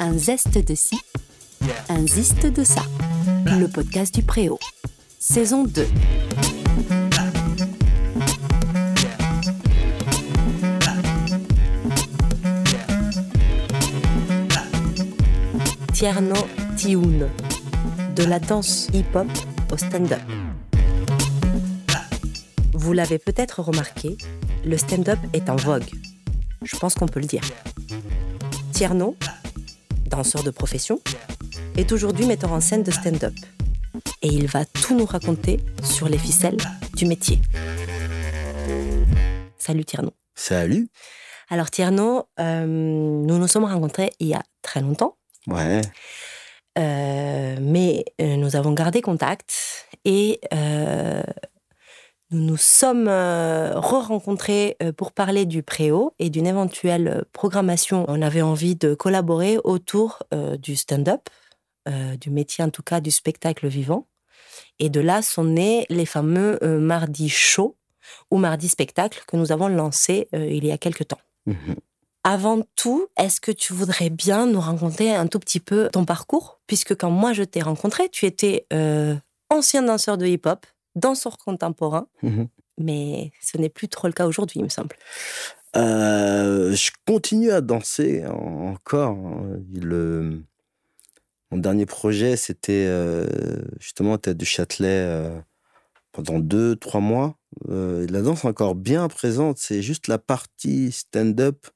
[0.00, 0.98] Un zeste de ci,
[1.88, 2.82] un ziste de ça.
[3.46, 4.58] Le podcast du Préau.
[5.20, 5.86] Saison 2.
[15.92, 16.34] Tierno
[16.76, 17.28] Tioun.
[18.16, 19.28] De la danse hip-hop
[19.72, 20.18] au stand-up.
[22.72, 24.16] Vous l'avez peut-être remarqué,
[24.64, 25.88] le stand-up est en vogue.
[26.64, 27.42] Je pense qu'on peut le dire.
[28.72, 29.16] Tierno,
[30.08, 31.00] danseur de profession,
[31.76, 33.34] est aujourd'hui metteur en scène de stand-up.
[34.22, 36.58] Et il va tout nous raconter sur les ficelles
[36.94, 37.40] du métier.
[39.58, 40.12] Salut Tierno.
[40.34, 40.88] Salut.
[41.50, 45.16] Alors Tierno, euh, nous nous sommes rencontrés il y a très longtemps.
[45.46, 45.80] Ouais.
[46.78, 51.22] Euh, mais euh, nous avons gardé contact et euh,
[52.30, 58.04] nous nous sommes euh, re-rencontrés euh, pour parler du préau et d'une éventuelle programmation.
[58.08, 61.28] On avait envie de collaborer autour euh, du stand-up,
[62.20, 64.06] du métier en tout cas du spectacle vivant.
[64.78, 67.76] Et de là sont nés les fameux mardis show
[68.30, 71.20] ou mardi spectacle que nous avons lancés euh, il y a quelque temps.
[71.46, 71.76] Mhm.
[72.24, 76.60] Avant tout, est-ce que tu voudrais bien nous raconter un tout petit peu ton parcours?
[76.66, 78.66] Puisque quand moi je t'ai rencontré, tu étais
[79.48, 80.66] ancien danseur de hip-hop,
[80.98, 82.48] danseur contemporain, Mhm.
[82.78, 84.96] mais ce n'est plus trop le cas aujourd'hui, il me semble.
[85.76, 89.16] Euh, je continue à danser en- encore.
[89.16, 89.58] hein.
[89.74, 90.42] Le...
[91.50, 93.26] Mon dernier projet, c'était euh,
[93.80, 95.40] justement à Tête du Châtelet euh,
[96.12, 97.36] pendant deux, trois mois.
[97.68, 99.56] Euh, la danse est encore bien présente.
[99.58, 101.66] C'est juste la partie stand-up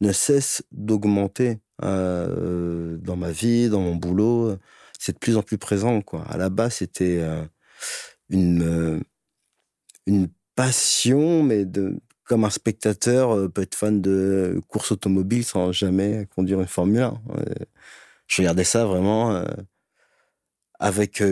[0.00, 4.56] ne cesse d'augmenter dans ma vie, dans mon boulot.
[4.98, 6.00] C'est de plus en plus présent.
[6.00, 6.24] Quoi.
[6.28, 7.20] À la base, c'était
[8.32, 9.00] une, euh,
[10.06, 15.70] une passion, mais de, comme un spectateur euh, peut être fan de course automobile sans
[15.70, 17.22] jamais conduire une Formule 1.
[17.36, 17.44] Euh,
[18.26, 19.44] Je regardais ça vraiment
[20.80, 21.22] avec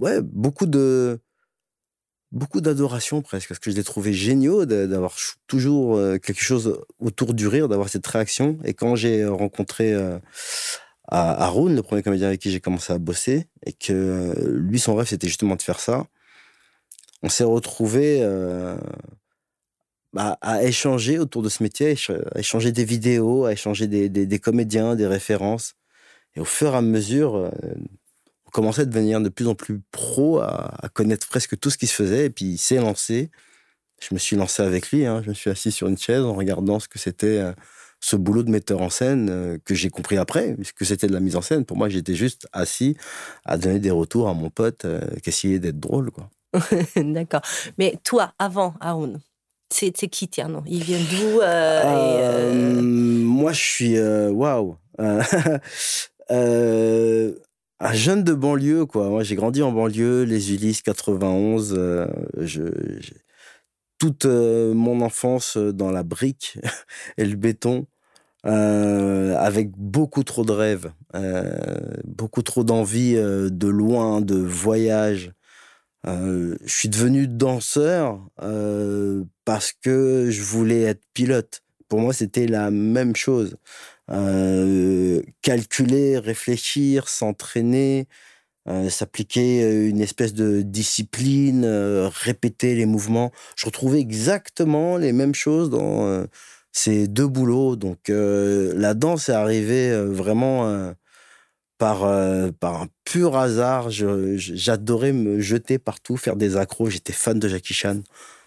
[0.00, 1.18] ouais, beaucoup de
[2.32, 5.16] beaucoup d'adoration presque, parce que je les trouvais géniaux d'avoir
[5.46, 8.58] toujours quelque chose autour du rire, d'avoir cette réaction.
[8.64, 9.94] Et quand j'ai rencontré
[11.08, 15.06] Haroun, le premier comédien avec qui j'ai commencé à bosser, et que lui, son rêve,
[15.06, 16.06] c'était justement de faire ça,
[17.24, 18.76] on s'est retrouvés euh,
[20.12, 23.86] bah, à échanger autour de ce métier, à écha- à échanger des vidéos, à échanger
[23.88, 25.74] des, comédiens, des références.
[26.36, 27.50] Et au fur et à mesure, euh,
[28.46, 31.86] on commençait à devenir de plus en plus pro, à, connaître presque tout ce qui
[31.86, 32.26] se faisait.
[32.26, 33.30] Et puis il s'est lancé.
[34.00, 35.06] Je me suis lancé avec lui.
[35.06, 35.22] hein.
[35.24, 37.52] Je me suis assis sur une chaise en regardant ce que c'était euh,
[38.00, 41.36] ce boulot de metteur en scène que j'ai compris après, puisque c'était de la mise
[41.36, 41.64] en scène.
[41.64, 42.98] Pour moi, j'étais juste assis
[43.46, 44.84] à donner des retours à mon pote
[45.22, 46.10] qui essayait d'être drôle.
[46.10, 46.28] Quoi.
[46.96, 47.42] D'accord.
[47.78, 49.20] Mais toi, avant Haroun,
[49.70, 54.76] c'est qui Tierno Il vient d'où euh, Euh, euh, moi, je suis waouh.
[56.30, 57.34] Euh,
[57.80, 59.10] un jeune de banlieue, quoi.
[59.10, 61.74] Moi, j'ai grandi en banlieue, les Ulysses 91.
[61.76, 62.06] euh,
[62.38, 62.62] je,
[63.98, 66.58] toute mon enfance dans la brique
[67.18, 67.86] et le béton,
[68.42, 70.92] avec beaucoup trop de rêves,
[72.04, 75.34] beaucoup trop d'envie de loin, de voyage.
[76.06, 81.62] Euh, je suis devenu danseur euh, parce que je voulais être pilote.
[81.88, 83.56] Pour moi, c'était la même chose.
[84.10, 88.06] Euh, calculer, réfléchir, s'entraîner,
[88.68, 93.32] euh, s'appliquer une espèce de discipline, répéter les mouvements.
[93.56, 96.26] Je retrouvais exactement les mêmes choses dans
[96.72, 97.76] ces deux boulots.
[97.76, 100.94] Donc, la danse est arrivée vraiment
[101.78, 103.90] par, euh, par un pur hasard.
[103.90, 106.90] Je- je- J'adorais me jeter partout, faire des accros.
[106.90, 108.00] J'étais fan de Jackie Chan.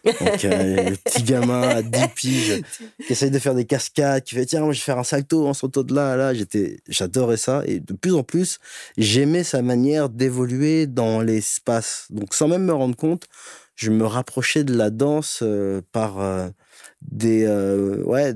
[0.05, 2.61] Donc, euh, le petit gamin à 10 piges
[3.05, 5.47] qui essaye de faire des cascades, qui fait tiens, moi je vais faire un salto,
[5.49, 6.33] un salto de là à là.
[6.33, 7.63] J'étais, j'adorais ça.
[7.65, 8.59] Et de plus en plus,
[8.97, 12.05] j'aimais sa manière d'évoluer dans l'espace.
[12.09, 13.25] Donc, sans même me rendre compte,
[13.75, 16.47] je me rapprochais de la danse euh, par euh,
[17.01, 18.33] des, euh, ouais,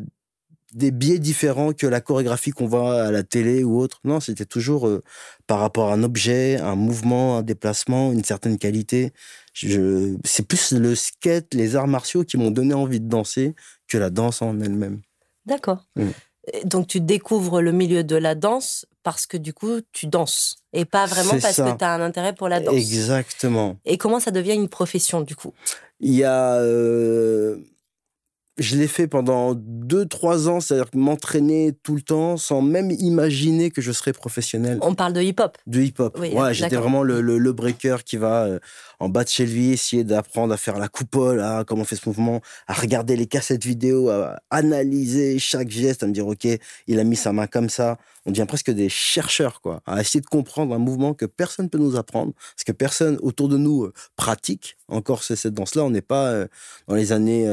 [0.74, 4.00] des biais différents que la chorégraphie qu'on voit à la télé ou autre.
[4.03, 5.02] Non, c'était toujours euh,
[5.47, 9.12] par rapport à un objet, un mouvement, un déplacement, une certaine qualité.
[9.53, 13.53] Je, c'est plus le skate, les arts martiaux qui m'ont donné envie de danser
[13.88, 15.02] que la danse en elle-même.
[15.46, 15.85] D'accord.
[15.96, 16.09] Mm.
[16.66, 20.85] Donc tu découvres le milieu de la danse parce que du coup tu danses et
[20.85, 21.72] pas vraiment parce ça.
[21.72, 22.76] que tu as un intérêt pour la danse.
[22.76, 23.78] Exactement.
[23.85, 25.53] Et comment ça devient une profession du coup?
[26.00, 26.56] Il y a.
[26.56, 27.58] euh,
[28.61, 33.81] je l'ai fait pendant 2-3 ans, c'est-à-dire m'entraîner tout le temps sans même imaginer que
[33.81, 34.79] je serais professionnel.
[34.81, 36.17] On parle de hip-hop De hip-hop.
[36.19, 38.59] ouais, j'étais vraiment le, le, breaker qui va euh,
[38.99, 41.96] en bas de chez lui essayer d'apprendre à faire la coupole, à comment on fait
[41.96, 46.47] ce mouvement, à regarder les cassettes vidéo, à analyser chaque geste, à me dire, OK,
[46.87, 47.97] il a mis sa main comme ça.
[48.25, 51.69] On devient presque des chercheurs, quoi, à essayer de comprendre un mouvement que personne ne
[51.69, 55.84] peut nous apprendre, parce que personne autour de nous euh, pratique encore cette danse-là.
[55.84, 56.47] On n'est pas euh,
[56.87, 57.47] dans les années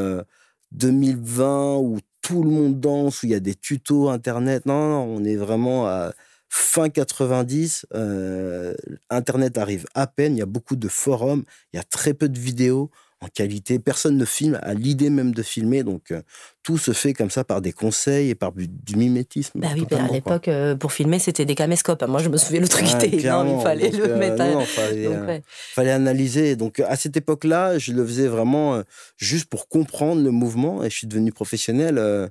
[0.72, 4.66] 2020 où tout le monde danse, où il y a des tutos internet.
[4.66, 6.12] Non, on est vraiment à
[6.48, 7.86] fin 90.
[7.94, 8.74] Euh,
[9.10, 10.36] internet arrive à peine.
[10.36, 13.78] Il y a beaucoup de forums, il y a très peu de vidéos en qualité.
[13.78, 15.82] Personne ne filme, à l'idée même de filmer.
[15.82, 16.22] Donc, euh,
[16.62, 19.58] tout se fait comme ça par des conseils et par du, mimétisme.
[19.60, 22.02] Bah oui, bah, à l'époque, euh, pour filmer, c'était des caméscopes.
[22.04, 23.56] Moi, je me souviens, le truc était énorme.
[23.58, 24.44] Il fallait le mettre.
[24.44, 26.56] Non, fallait, fallait, analyser.
[26.56, 28.82] Donc, à cette époque-là, je le faisais vraiment
[29.16, 30.84] juste pour comprendre le mouvement.
[30.84, 32.30] Et je suis devenu professionnel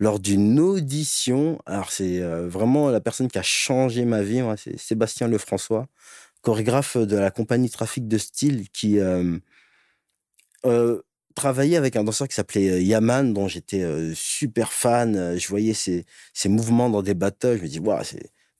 [0.00, 1.58] lors d'une audition.
[1.66, 4.42] Alors, c'est vraiment la personne qui a changé ma vie.
[4.56, 5.86] c'est Sébastien Lefrançois,
[6.42, 8.98] chorégraphe de la compagnie Trafic de Style, qui
[11.34, 13.84] travaillait avec un danseur qui s'appelait Yaman, dont j'étais
[14.14, 15.36] super fan.
[15.38, 16.04] Je voyais ses,
[16.46, 17.58] mouvements dans des battles.
[17.58, 17.98] Je me dis, wow,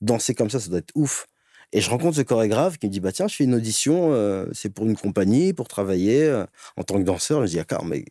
[0.01, 1.27] danser comme ça, ça doit être ouf.
[1.71, 4.13] Et je rencontre ce chorégraphe qui me dit, bah tiens, je fais une audition,
[4.53, 6.45] c'est pour une compagnie, pour travailler
[6.77, 7.45] en tant que danseur.
[7.45, 8.05] Je dis, ah, mais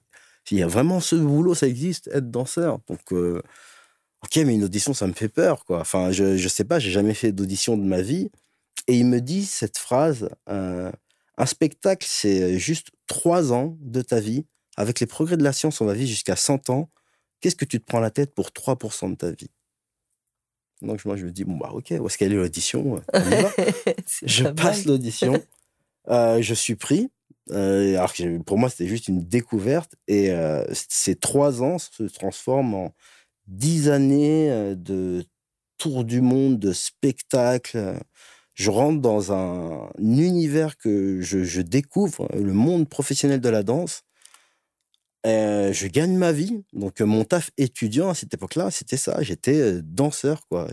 [0.50, 2.79] il y a vraiment ce boulot, ça existe, être danseur.
[2.88, 5.81] Donc, ok, mais une audition, ça me fait peur, quoi.
[5.81, 8.31] Enfin, je, ne sais pas, j'ai jamais fait d'audition de ma vie.
[8.87, 10.29] Et il me dit cette phrase
[11.36, 14.46] un spectacle, c'est juste trois ans de ta vie.
[14.76, 16.90] Avec les progrès de la science, on va vivre jusqu'à 100 ans.
[17.40, 19.50] Qu'est-ce que tu te prends la tête pour 3% de ta vie?
[20.82, 23.02] Donc, moi, je me dis, bon, bah, ok, où est-ce qu'elle est l'audition
[24.22, 25.42] Je passe l'audition.
[26.08, 27.10] je suis pris.
[27.50, 29.94] alors que pour moi, c'était juste une découverte.
[30.08, 30.30] Et
[30.72, 32.94] ces trois ans se transforment en
[33.46, 35.25] dix années de
[35.78, 38.00] tour du monde, de spectacles
[38.54, 44.02] je rentre dans un, univers que je, découvre, le monde professionnel de la danse.
[45.26, 46.64] Euh, je gagne ma vie.
[46.72, 49.22] Donc, mon taf étudiant à cette époque-là, c'était ça.
[49.22, 50.68] J'étais euh, danseur, quoi.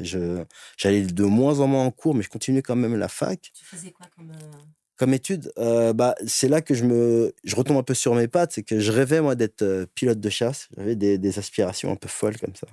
[0.77, 3.51] J'allais de moins en moins en cours, mais je continuais quand même la fac.
[3.53, 4.31] Tu faisais quoi comme.
[4.31, 8.13] Euh, comme étude, euh, bah, c'est là que je me, je retombe un peu sur
[8.13, 10.69] mes pattes, c'est que je rêvais moi d'être euh, pilote de chasse.
[10.77, 12.68] J'avais des, aspirations un peu folles comme ça.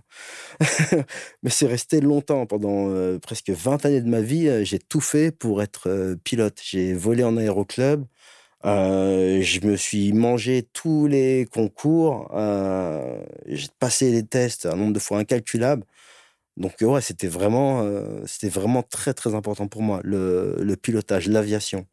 [1.43, 5.31] Mais c'est resté longtemps, pendant euh, presque 20 années de ma vie, j'ai tout fait
[5.31, 6.61] pour être pilote.
[6.63, 8.05] J'ai volé en aéroclub,
[8.63, 12.31] je me suis mangé tous les concours,
[13.47, 15.85] j'ai passé les tests un nombre de fois incalculable.
[16.59, 17.89] Donc ouais, c'était vraiment,
[18.27, 21.87] c'était vraiment très très important pour moi le, le pilotage, l'aviation.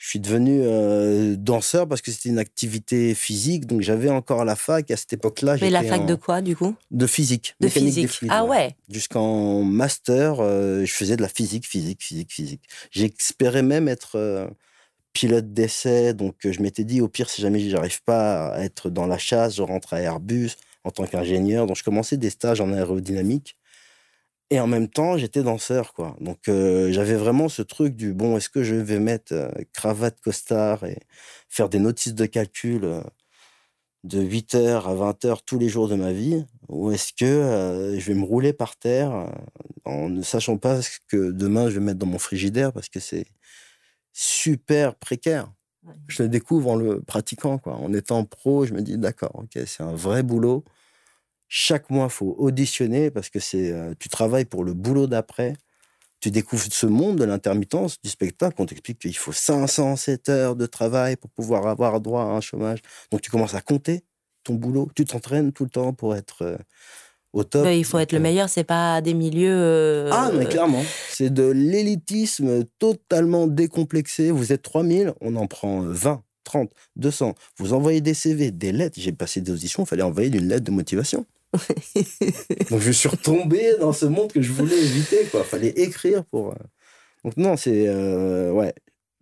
[0.00, 4.56] Je suis devenu euh, danseur parce que c'était une activité physique, donc j'avais encore la
[4.56, 5.56] fac à cette époque-là.
[5.60, 6.74] Mais la fac de quoi, du coup?
[6.90, 7.54] De physique.
[7.60, 8.08] De physique.
[8.30, 8.74] ah ouais.
[8.88, 12.62] Jusqu'en master, euh, je faisais de la physique, physique, physique, physique.
[12.90, 14.46] J'espérais même être euh,
[15.12, 19.06] pilote d'essai, donc je m'étais dit, au pire, si jamais j'arrive pas à être dans
[19.06, 20.52] la chasse, je rentre à Airbus
[20.84, 21.66] en tant qu'ingénieur.
[21.66, 23.54] Donc je commençais des stages en aérodynamique.
[24.50, 26.16] Et en même temps, j'étais danseur, quoi.
[26.20, 30.20] Donc, euh, j'avais vraiment ce truc du bon, est-ce que je vais mettre euh, cravate,
[30.20, 30.98] costard et
[31.48, 33.00] faire des notices de calcul euh,
[34.04, 36.44] de 8h à 20h tous les jours de ma vie?
[36.68, 39.30] Ou est-ce que je vais me rouler par terre
[39.84, 43.00] en ne sachant pas ce que demain je vais mettre dans mon frigidaire parce que
[43.00, 43.26] c'est
[44.12, 45.52] super précaire
[46.08, 47.76] Je le découvre en le pratiquant, quoi.
[47.76, 50.64] En étant pro, je me dis, d'accord, ok, c'est un vrai boulot
[51.52, 55.54] chaque mois, il faut auditionner parce que c'est, euh, tu travailles pour le boulot d'après.
[56.20, 58.54] Tu découvres ce monde de l'intermittence du spectacle.
[58.58, 62.78] On t'explique qu'il faut 507 heures de travail pour pouvoir avoir droit à un chômage.
[63.10, 64.04] Donc tu commences à compter
[64.44, 64.88] ton boulot.
[64.94, 66.56] Tu t'entraînes tout le temps pour être euh,
[67.32, 67.66] au top.
[67.66, 70.08] il faut être le euh, meilleur, c'est pas des milieux.
[70.12, 70.84] Ah, mais clairement.
[71.08, 74.30] C'est de l'élitisme totalement décomplexé.
[74.30, 77.34] Vous êtes 3000, on en prend 20, 30, 200.
[77.56, 79.00] Vous envoyez des CV, des lettres.
[79.00, 81.26] J'ai passé des auditions, il fallait envoyer une lettre de motivation.
[82.70, 85.24] Donc je suis retombé dans ce monde que je voulais éviter.
[85.30, 85.44] Quoi.
[85.44, 86.50] Fallait écrire pour.
[86.50, 86.58] Euh.
[87.24, 88.74] Donc non, c'est euh, ouais,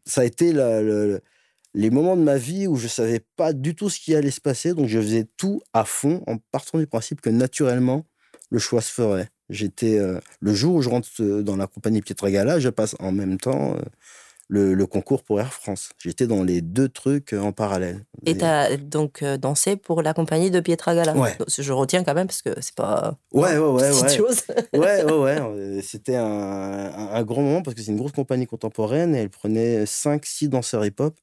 [0.05, 0.53] ça a été
[1.75, 4.41] les moments de ma vie où je savais pas du tout ce qui allait se
[4.41, 4.75] passer.
[4.75, 8.05] Donc je faisais tout à fond en partant du principe que naturellement
[8.51, 9.29] le choix se ferait.
[9.49, 11.09] J'étais euh, le jour où je rentre
[11.41, 13.77] dans la compagnie Pietragala, je passe en même temps
[14.49, 15.91] le, concours pour Air France.
[15.99, 18.05] J'étais dans les deux trucs euh, en parallèle.
[18.25, 21.15] Et tu as donc euh, dansé pour la compagnie de Pietragala.
[21.15, 21.37] Ouais.
[21.47, 23.19] Je retiens quand même parce que c'est pas.
[23.33, 23.91] Ouais, ouais, ouais.
[24.03, 24.17] ouais.
[24.17, 24.43] chose.
[24.73, 25.81] ouais, ouais, ouais.
[25.83, 29.85] C'était un, un, grand moment parce que c'est une grosse compagnie contemporaine et elle prenait
[29.85, 31.15] 5-6 danseurs hip-hop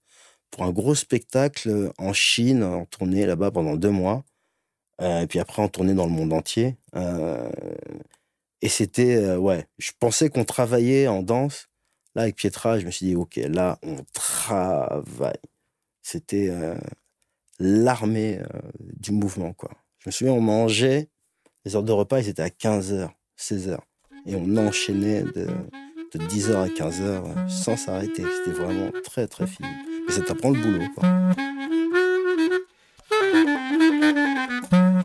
[0.52, 4.24] pour un gros spectacle en Chine, en tournée là-bas pendant deux mois.
[5.02, 6.78] et puis après, on tournait dans le monde entier.
[8.62, 11.68] et c'était, ouais, je pensais qu'on travaillait en danse.
[12.16, 15.40] Là, avec Pietra, je me suis dit, OK, là, on travaille.
[16.02, 16.52] C'était
[17.60, 18.40] l'armée
[18.80, 19.72] du mouvement, quoi.
[20.00, 21.10] Je me souviens, on mangeait,
[21.66, 23.80] les heures de repas, ils étaient à 15h, 16h.
[24.28, 25.48] Et on enchaînait de,
[26.14, 28.24] de 10h à 15h sans s'arrêter.
[28.24, 29.68] C'était vraiment très, très fini.
[30.08, 31.10] Et ça t'apprend le boulot, quoi.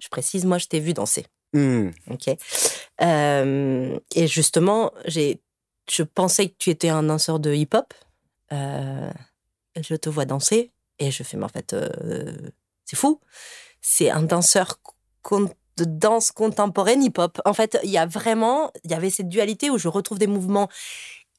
[0.01, 1.27] Je précise, moi, je t'ai vu danser.
[1.55, 1.89] Mmh.
[2.11, 2.37] Ok.
[3.03, 5.41] Euh, et justement, j'ai,
[5.91, 7.93] je pensais que tu étais un danseur de hip-hop.
[8.53, 9.11] Euh,
[9.81, 12.33] je te vois danser et je fais, mais en fait, euh,
[12.85, 13.21] c'est fou.
[13.81, 14.81] C'est un danseur
[15.31, 17.41] de danse contemporaine hip-hop.
[17.45, 20.27] En fait, il y a vraiment, il y avait cette dualité où je retrouve des
[20.27, 20.69] mouvements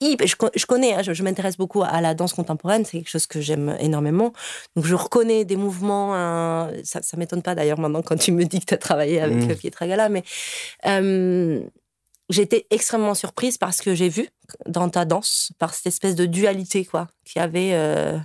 [0.02, 3.76] je, connais, hein, je, m'intéresse beaucoup à la danse contemporaine, c'est quelque chose que j'aime
[3.80, 4.34] énormément.
[4.76, 8.44] Donc je reconnais des mouvements, hein, ça, ça m'étonne pas d'ailleurs maintenant quand tu me
[8.46, 9.56] dis que tu as travaillé avec mmh.
[9.56, 10.24] Pietra Gala, mais
[10.88, 11.62] euh,
[12.40, 14.30] été extrêmement surprise parce que j'ai vu
[14.68, 17.72] dans ta danse, par cette espèce de dualité quoi, qu'il y avait.
[17.74, 18.18] Euh,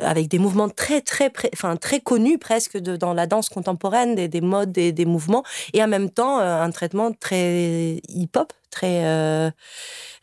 [0.00, 4.26] avec des mouvements très très enfin très connus presque de, dans la danse contemporaine, des,
[4.26, 9.04] des modes, des, des, mouvements, et en même temps euh, un traitement très hip-hop, très
[9.04, 9.50] euh,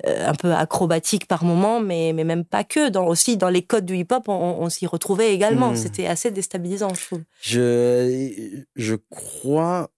[0.06, 2.90] un peu acrobatique par moment, mais, mais même pas que.
[2.90, 5.72] Dans, aussi dans les codes du hip-hop, on, s'y retrouvait également.
[5.72, 5.76] Hmm.
[5.78, 7.22] C'était assez déstabilisant, je trouve.
[7.42, 9.90] Je, je crois.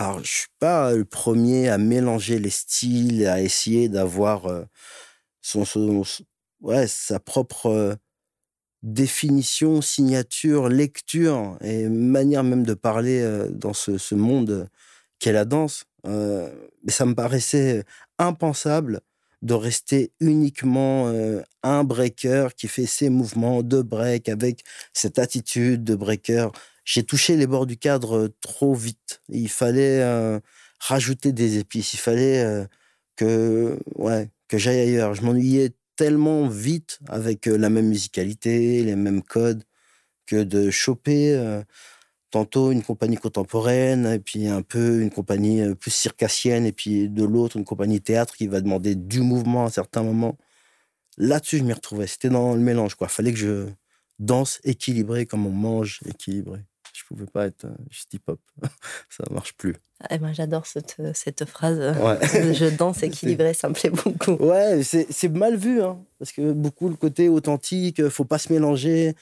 [0.00, 4.46] Alors, je suis pas le premier à mélanger les styles, à essayer d'avoir
[5.42, 5.64] son,
[6.86, 7.96] sa propre
[8.84, 14.68] définition, signature, lecture et manière même de parler dans ce, monde
[15.18, 15.84] qu'est la danse.
[16.04, 17.82] Mais ça me paraissait
[18.20, 19.00] impensable
[19.42, 21.12] de rester uniquement
[21.64, 24.62] un breaker qui fait ses mouvements de break avec
[24.92, 26.52] cette attitude de breaker.
[26.90, 29.20] J'ai touché les bords du cadre trop vite.
[29.28, 30.02] Il fallait
[30.80, 31.92] rajouter des épices.
[31.92, 32.66] Il fallait
[33.14, 35.12] que, ouais, que j'aille ailleurs.
[35.12, 39.64] Je m'ennuyais tellement vite avec la même musicalité, les mêmes codes,
[40.24, 41.38] que de choper
[42.30, 47.22] tantôt une compagnie contemporaine, et puis un peu une compagnie plus circassienne, et puis de
[47.22, 50.38] l'autre, une compagnie théâtre qui va demander du mouvement à certains moments.
[51.18, 52.06] Là-dessus, je m'y retrouvais.
[52.06, 53.08] C'était dans le mélange, quoi.
[53.08, 53.66] Fallait que je
[54.18, 56.60] danse équilibré comme on mange équilibré.
[57.08, 58.40] Je pouvais pas être juste hip-hop.
[59.08, 59.76] ça marche plus.
[60.10, 61.78] Eh ben, J'adore cette, cette phrase.
[61.78, 64.32] je danse équilibré, ça me plaît beaucoup.
[64.44, 69.14] Ouais, c'est mal vu, hein, parce que beaucoup le côté authentique, faut pas se mélanger.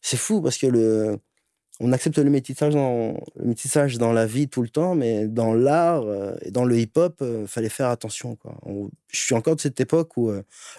[0.00, 1.18] C'est fou parce que le,
[1.80, 5.54] on accepte le métissage, dans, le métissage dans la vie tout le temps, mais dans
[5.54, 6.04] l'art
[6.42, 8.36] et dans le hip-hop, il fallait faire attention.
[8.36, 8.56] Quoi.
[9.08, 10.30] je suis encore de cette époque où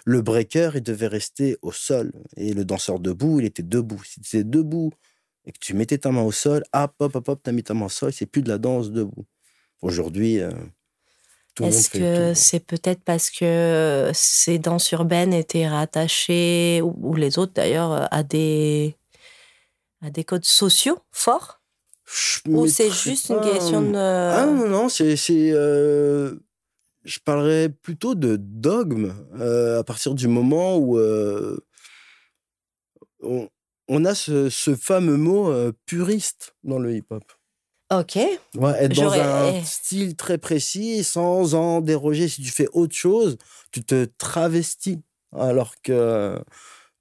[0.05, 2.13] le breaker, il devait rester au sol.
[2.38, 4.01] Et le danseur debout, il était debout.
[4.05, 4.91] Si tu debout
[5.45, 7.63] et que tu mettais ta main au sol, hop, hop, hop, hop, tu as mis
[7.63, 9.25] ta main au sol, c'est plus de la danse debout.
[9.81, 10.51] Aujourd'hui, euh,
[11.55, 17.15] tout le monde Est-ce que c'est peut-être parce que ces danses urbaines étaient rattachées, ou,
[17.15, 18.95] les autres d'ailleurs, à des,
[20.01, 21.59] à des codes sociaux forts?
[22.47, 23.95] Ou c'est juste une question de.
[23.95, 25.15] Ah non, non, c'est.
[25.31, 26.35] Euh,
[27.05, 31.00] je parlerais plutôt de dogme euh, à partir du moment où
[33.21, 33.50] on,
[33.87, 34.49] on a ce,
[34.79, 35.53] fameux mot
[35.85, 37.23] puriste dans le hip-hop.
[37.91, 38.17] Ok.
[38.55, 42.27] Ouais, être dans un style très précis, sans en déroger.
[42.27, 43.37] Si tu fais autre chose,
[43.71, 44.99] tu te travestis.
[45.35, 46.39] Alors que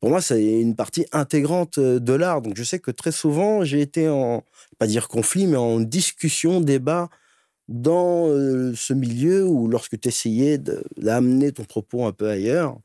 [0.00, 2.42] pour moi, c'est une partie intégrante de l'art.
[2.42, 4.42] Donc je sais que très souvent, j'ai été en,
[4.78, 7.08] pas dire conflit, mais en discussion, débat
[7.68, 8.26] dans
[8.74, 10.58] ce milieu où lorsque tu essayais
[10.96, 12.78] d'amener ton propos un peu ailleurs,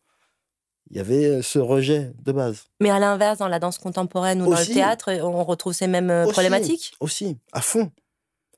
[0.89, 2.65] il y avait euh, ce rejet de base.
[2.79, 6.09] Mais à l'inverse, dans la danse contemporaine ou dans le théâtre, on retrouve ces mêmes
[6.09, 6.95] euh, problématiques?
[6.99, 7.91] Aussi, à fond.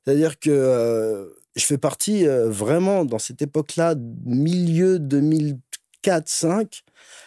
[0.03, 3.95] C'est-à-dire que euh, je fais partie vraiment, dans cette époque-là,
[4.25, 6.81] milieu 2004-2005,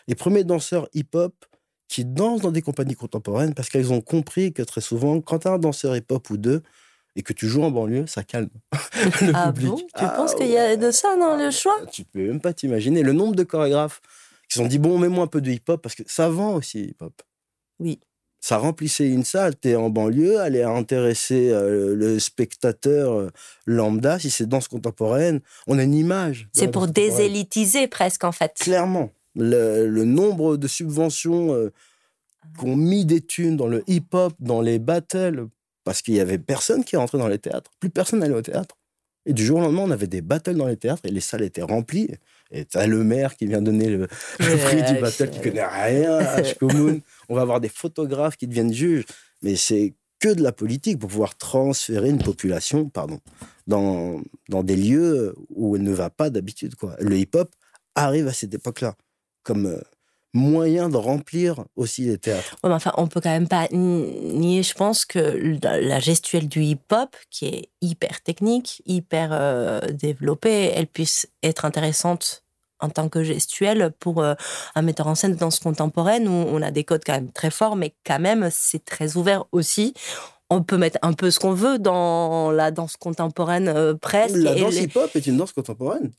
[0.09, 1.35] les premiers danseurs hip-hop
[1.89, 5.49] qui dansent dans des compagnies contemporaines parce qu'elles ont compris que très souvent, quand tu
[5.49, 6.63] as un danseur hip-hop ou deux,
[7.15, 8.49] et que tu joues en banlieue, ça calme
[9.21, 9.77] le ah Bon?
[9.77, 11.79] Tu ah penses qu'il y a de ça dans le choix?
[11.93, 14.01] Tu peux même pas t'imaginer le nombre de chorégraphes
[14.53, 16.81] ils se sont dit, bon, mets-moi un peu de hip-hop, parce que ça vend aussi,
[16.81, 17.23] hip-hop.
[17.81, 18.01] Oui.
[18.39, 23.31] Ça remplissait une salle, t'es en banlieue, allait intéresser euh, le spectateur euh,
[23.65, 26.51] lambda, si c'est danse contemporaine, on a une image.
[26.53, 28.53] C'est pour désélitiser presque, en fait.
[28.61, 29.11] Clairement.
[29.35, 31.73] Le, nombre de subventions euh,
[32.59, 35.47] qu'on mis des thunes dans le hip-hop, dans les battles,
[35.85, 37.71] parce qu'il y avait personne qui rentrait dans les théâtres.
[37.81, 38.77] Plus personne n'allait au théâtre.
[39.25, 41.43] Et du jour au lendemain, on avait des battles dans les théâtres et les salles
[41.43, 42.11] étaient remplies.
[42.53, 44.07] Et t'as le maire qui vient donner le,
[44.39, 46.43] prix du battle, qui connaît rien à
[47.29, 49.05] On va avoir des photographes qui deviennent juges.
[49.41, 53.19] Mais c'est que de la politique pour pouvoir transférer une population, pardon,
[53.67, 56.77] dans, dans des lieux où elle ne va pas d'habitude.
[56.77, 56.95] Quoi.
[57.01, 57.51] Le hip-hop
[57.95, 58.95] arrive à cette époque-là,
[59.43, 59.81] comme euh,
[60.35, 62.57] moyen de remplir aussi les théâtres.
[62.63, 65.19] Ouais, mais enfin, on peut quand même pas nier, je pense, que
[65.63, 72.42] la gestuelle du hip-hop, qui est hyper technique, hyper euh, développée, elle puisse être intéressante
[72.83, 74.35] en tant que gestuelle pour euh,
[74.75, 77.51] un metteur en scène de danse contemporaine où on a des codes quand même très
[77.51, 79.95] forts, mais quand même c'est très ouvert aussi.
[80.51, 84.37] On peut mettre un peu ce qu'on veut dans la danse contemporaine euh, presque.
[84.37, 86.11] La danse hip-hop est une danse contemporaine.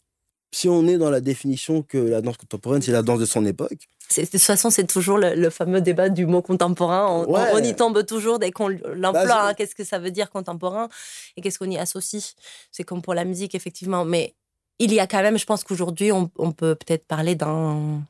[0.51, 3.45] Si on est dans la définition que la danse contemporaine, c'est la danse de son
[3.45, 3.87] époque.
[4.15, 7.25] De toute façon, c'est toujours le, fameux débat du mot contemporain.
[7.27, 9.25] On, y tombe toujours dès qu'on l'emploie.
[9.25, 9.53] Bah, hein.
[9.55, 10.89] qu'est-ce que ça veut dire contemporain
[11.35, 12.35] et qu'est-ce qu'on y associe?
[12.71, 14.05] C'est comme pour la musique, effectivement.
[14.05, 14.35] Mais
[14.83, 18.05] il y a quand même, je pense qu'aujourd'hui, on, peut peut-être parler d'une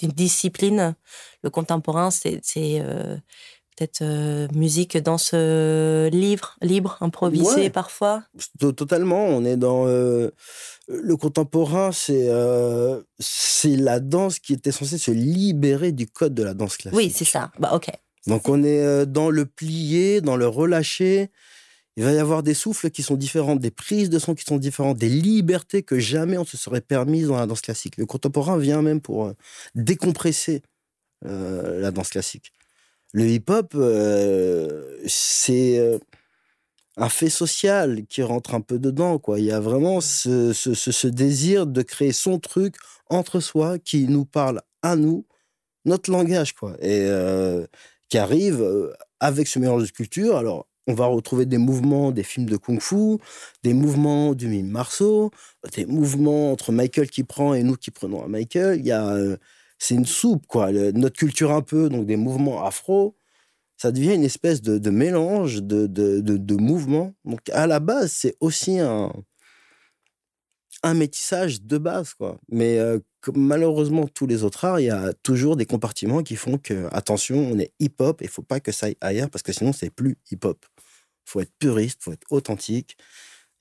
[0.00, 0.94] discipline.
[1.42, 3.16] Le contemporain, c'est euh,
[3.76, 8.24] peut-être euh, musique dans ce livre, libre, improvisé parfois.
[8.58, 9.24] Totalement.
[9.26, 9.86] On est dans.
[9.86, 10.30] Euh,
[10.88, 12.28] le contemporain, c'est
[13.18, 16.98] c'est la danse qui était censée se libérer du code de la danse classique.
[16.98, 17.52] Oui, c'est ça.
[17.58, 17.90] Bah, ok.
[18.26, 21.30] Donc on est dans le plié, dans le relâché
[21.96, 24.58] il va y avoir des souffles qui sont différents, des prises de son qui sont
[24.58, 27.96] différentes, des libertés que jamais on se serait permises dans la danse classique.
[27.96, 29.32] Le contemporain vient même pour euh,
[29.74, 30.62] décompresser
[31.26, 32.52] euh, la danse classique.
[33.12, 36.00] Le hip-hop, euh, c'est
[36.96, 39.18] un fait social qui rentre un peu dedans.
[39.18, 39.40] Quoi.
[39.40, 42.76] Il y a vraiment ce, ce, désir de créer son truc
[43.08, 45.26] entre soi qui nous parle à nous,
[45.84, 47.10] notre langage, quoi, et
[48.08, 50.36] qui arrive avec ce mélange de culture.
[50.36, 53.18] Alors, on va retrouver des mouvements des films de kung-fu,
[53.62, 55.30] des mouvements du mime Marceau,
[55.74, 58.80] des mouvements entre Michael qui prend et nous qui prenons à Michael.
[58.80, 59.36] Il y a, euh,
[59.78, 60.72] c'est une soupe, quoi.
[60.72, 63.16] notre culture un peu, donc des mouvements afro,
[63.76, 67.14] ça devient une espèce de, mélange de, de, mouvements.
[67.24, 69.12] Donc à la base, c'est aussi un,
[70.82, 72.38] un métissage de base, quoi.
[72.50, 72.98] Mais euh,
[73.34, 77.36] malheureusement, tous les autres arts, il y a toujours des compartiments qui font que, attention,
[77.38, 79.90] on est hip-hop et il faut pas que ça aille ailleurs parce que sinon, c'est
[79.90, 80.64] plus hip-hop
[81.30, 82.96] faut être puriste, faut être authentique.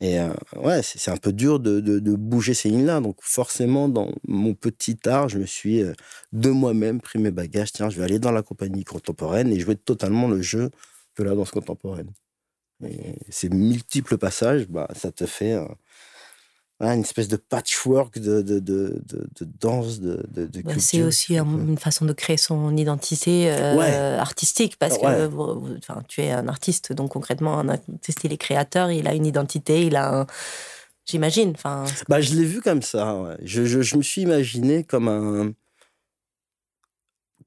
[0.01, 0.17] Et
[0.55, 3.01] ouais, c'est un peu dur de, bouger ces lignes-là.
[3.01, 5.83] Donc forcément, dans mon petit art, je me suis
[6.31, 7.74] de moi-même pris mes bagages.
[7.74, 10.72] Tiens, je vais aller dans la compagnie contemporaine et jouer totalement le jeu
[11.17, 12.11] de la danse contemporaine.
[13.29, 15.57] Ces multiples passages, bah, ça te fait
[16.79, 21.77] une espèce de patchwork de, de, de, de danse, de, de, bah, C'est aussi une
[21.77, 27.11] façon de créer son identité euh, artistique, parce que enfin, tu es un artiste, donc
[27.11, 30.27] concrètement, un artiste, il est créateur, il a une identité, il a un...
[31.05, 31.53] J'imagine.
[31.55, 33.35] Enfin, bah, je l'ai vu comme ça.
[33.42, 35.53] Je, je, je, me suis imaginé comme un,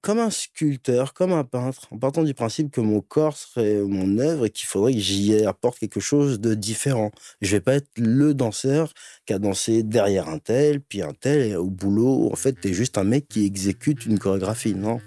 [0.02, 4.18] comme un sculpteur, comme un peintre, en partant du principe que mon corps serait mon
[4.18, 7.12] œuvre et qu'il faudrait que j'y apporte quelque chose de différent.
[7.40, 8.92] Je vais pas être le danseur
[9.26, 12.68] qui a dansé derrière un tel, puis un tel, et au boulot, en fait, tu
[12.68, 14.74] es juste un mec qui exécute une chorégraphie.
[14.74, 15.00] Non.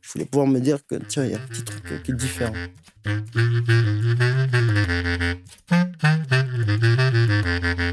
[0.00, 2.14] Je voulais pouvoir me dire que, tiens, il y a un petit truc qui est
[2.14, 2.52] différent.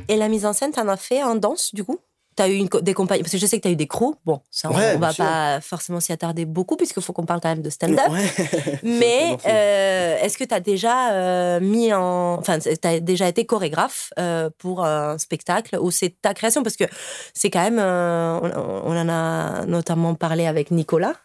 [0.08, 1.99] Et la mise en scène, en as fait en danse, du coup?
[2.35, 4.15] Tu as eu des compagnies, parce que je sais que tu as eu des crews.
[4.25, 7.49] Bon, ça, on, ne va pas forcément s'y attarder beaucoup, puisqu'il faut qu'on parle quand
[7.49, 8.09] même de stand-up.
[8.83, 12.37] Mais euh, est-ce que tu as déjà euh, mis en.
[12.39, 16.63] Enfin, tu as déjà été chorégraphe euh, pour un spectacle ou c'est ta création?
[16.63, 16.85] Parce que
[17.33, 17.79] c'est quand même.
[17.79, 21.15] On, en a notamment parlé avec Nicolas,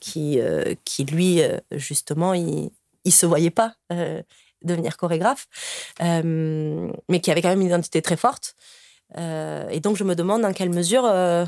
[0.00, 0.40] qui,
[0.84, 2.70] qui lui, justement, il
[3.04, 3.74] ne se voyait pas
[4.62, 5.46] devenir chorégraphe,
[6.00, 8.56] mais qui avait quand même une identité très forte.
[9.18, 11.04] Euh, et donc, je me demande dans quelle mesure.
[11.04, 11.44] Euh,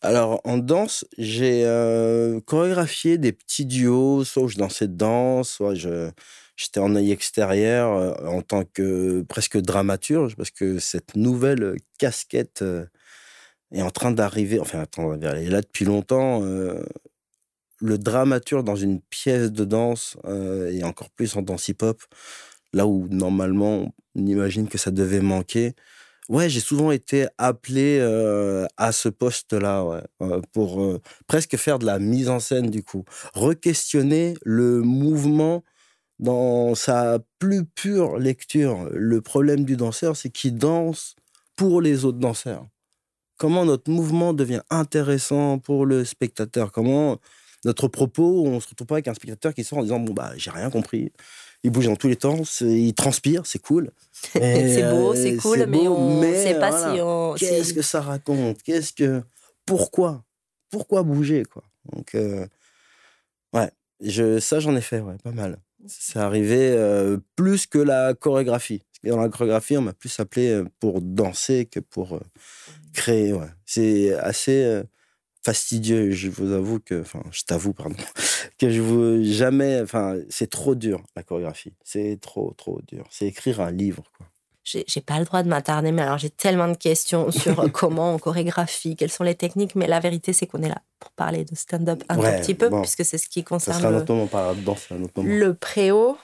[0.00, 5.74] Alors, en danse, j'ai euh, chorégraphié des petits duos, soit où je dansais dedans, soit
[5.74, 6.10] je,
[6.56, 12.64] j'étais en œil extérieur en tant que presque dramaturge, parce que cette nouvelle casquette
[13.72, 14.58] est en train d'arriver.
[14.60, 16.40] Enfin, attends, elle est là depuis longtemps.
[17.80, 20.16] le dramaturge dans une pièce de danse,
[20.70, 22.02] et encore plus en danse hip-hop,
[22.72, 25.74] là où normalement on imagine que ça devait manquer.
[26.32, 28.00] Ouais, j'ai souvent été appelé
[28.78, 30.02] à ce poste-là,
[30.54, 35.62] pour presque faire de la mise en scène du coup, re-questionner le mouvement
[36.20, 38.88] dans sa plus pure lecture.
[38.92, 41.16] Le problème du danseur, c'est qu'il danse
[41.54, 42.66] pour les autres danseurs.
[43.36, 46.72] Comment notre mouvement devient intéressant pour le spectateur?
[46.72, 47.18] Comment
[47.66, 50.32] notre propos, on se retrouve pas avec un spectateur qui sort en disant bon bah
[50.36, 51.12] j'ai rien compris
[51.62, 53.90] il bouge dans tous les temps, il transpire, c'est cool.
[54.32, 57.34] c'est beau, c'est cool, mais on ne sait pas si on.
[57.34, 58.62] Qu'est-ce que ça raconte?
[58.62, 59.22] Qu'est-ce que.
[59.64, 60.24] Pourquoi?
[60.70, 61.62] Pourquoi bouger, quoi?
[61.92, 62.46] Donc, euh,
[63.52, 63.70] ouais,
[64.00, 65.58] je, ça, j'en ai fait, ouais, pas mal.
[65.86, 66.76] C'est arrivé
[67.34, 68.82] plus que la chorégraphie.
[69.04, 72.20] Dans la chorégraphie, on m'a plus appelé pour danser que pour
[72.92, 73.34] créer.
[73.66, 74.82] C'est assez
[75.44, 76.12] fastidieux.
[76.12, 77.96] Je vous avoue que, enfin, je t'avoue, pardon,
[78.62, 81.72] que je veux jamais, enfin, c'est trop dur, la chorégraphie.
[81.82, 83.04] C'est trop, trop dur.
[83.10, 84.26] C'est écrire un livre, quoi.
[84.64, 88.14] J'ai pas le droit de m'attarder, mais alors j'ai tellement de questions sur euh, comment
[88.14, 91.44] on chorégraphie, quelles sont les techniques, mais la vérité, c'est qu'on est là pour parler
[91.44, 95.02] de stand-up un petit peu, puisque c'est ce qui concerne ça sera le, moment, un
[95.02, 95.34] autre moment.
[95.34, 96.16] le préau.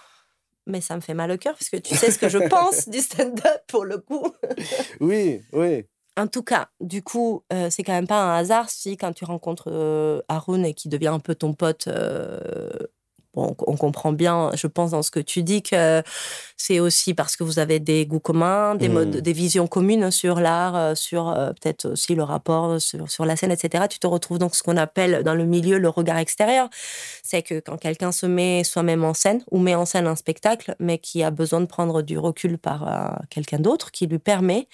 [0.66, 2.88] Mais ça me fait mal au cœur, parce que tu sais ce que je pense
[2.88, 4.32] du stand-up pour le coup.
[5.00, 5.86] oui, oui.
[6.18, 9.24] En tout cas, du coup, euh, c'est quand même pas un hasard si quand tu
[9.24, 11.88] rencontres euh, Haroun et qui devient un peu ton pote
[13.36, 16.02] euh, on, comprend bien, je pense, dans ce que tu dis, que
[16.56, 19.20] c'est aussi parce que vous avez des goûts communs, des, modes, mmh.
[19.20, 23.52] des visions communes sur l'art, euh, sur euh, peut-être aussi le rapport sur, la scène,
[23.52, 23.84] etc.
[23.88, 26.68] Tu te retrouves donc ce qu'on appelle dans le milieu le regard extérieur.
[27.22, 30.74] C'est que quand quelqu'un se met soi-même en scène ou met en scène un spectacle,
[30.78, 34.68] mais qui a besoin de prendre du recul par euh, quelqu'un d'autre, qui lui permet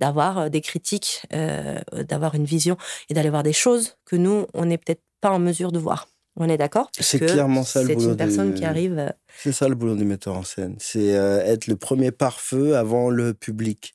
[0.00, 1.22] d'avoir des critiques,
[1.92, 2.76] d'avoir une vision
[3.08, 6.06] et d'aller voir des choses que nous, on n'est peut-être pas en mesure de voir.
[6.36, 8.00] On est d'accord C'est clairement ça le boulot.
[8.00, 8.98] C'est une personne qui arrive.
[8.98, 9.08] Euh,
[9.42, 10.76] c'est ça le boulot du metteur en scène.
[10.78, 13.94] C'est euh, être le premier pare-feu avant le public.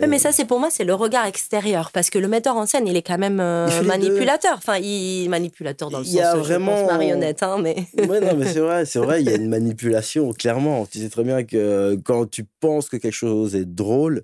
[0.00, 1.90] Oui, mais ça, c'est pour moi, c'est le regard extérieur.
[1.92, 4.54] Parce que le metteur en scène, il est quand même euh, manipulateur.
[4.56, 6.86] Enfin, il manipulateur dans le il sens, vraiment...
[6.86, 7.42] marionnette.
[7.42, 7.76] Hein, mais...
[7.98, 10.86] ouais, non, mais c'est vrai, c'est vrai, il y a une manipulation, clairement.
[10.86, 14.22] Tu sais très bien que quand tu penses que quelque chose est drôle,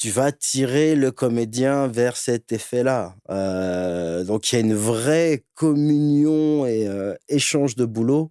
[0.00, 3.14] tu vas tirer le comédien vers cet effet-là.
[3.28, 8.30] Euh, donc il y a une vraie communion et euh, échange de boulot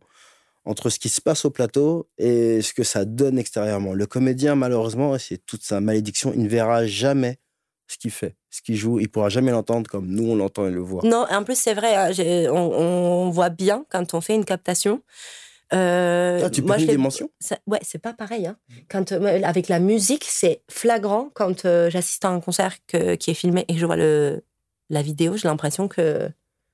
[0.65, 3.93] entre ce qui se passe au plateau et ce que ça donne extérieurement.
[3.93, 7.37] Le comédien, malheureusement, c'est toute sa malédiction, il ne verra jamais
[7.87, 8.99] ce qu'il fait, ce qu'il joue.
[8.99, 11.03] Il pourra jamais l'entendre comme nous, on l'entend et le voit.
[11.03, 12.11] Non, en plus, c'est vrai, hein,
[12.51, 15.03] on, voit bien quand on fait une captation
[15.73, 17.29] euh, ah, tu peux des mentions
[17.67, 18.47] Ouais, c'est pas pareil.
[18.47, 18.57] Hein.
[18.89, 23.33] Quand, euh, avec la musique, c'est flagrant quand euh, j'assiste à un concert qui est
[23.33, 24.43] filmé et que je vois le,
[24.89, 26.29] la vidéo, j'ai l'impression que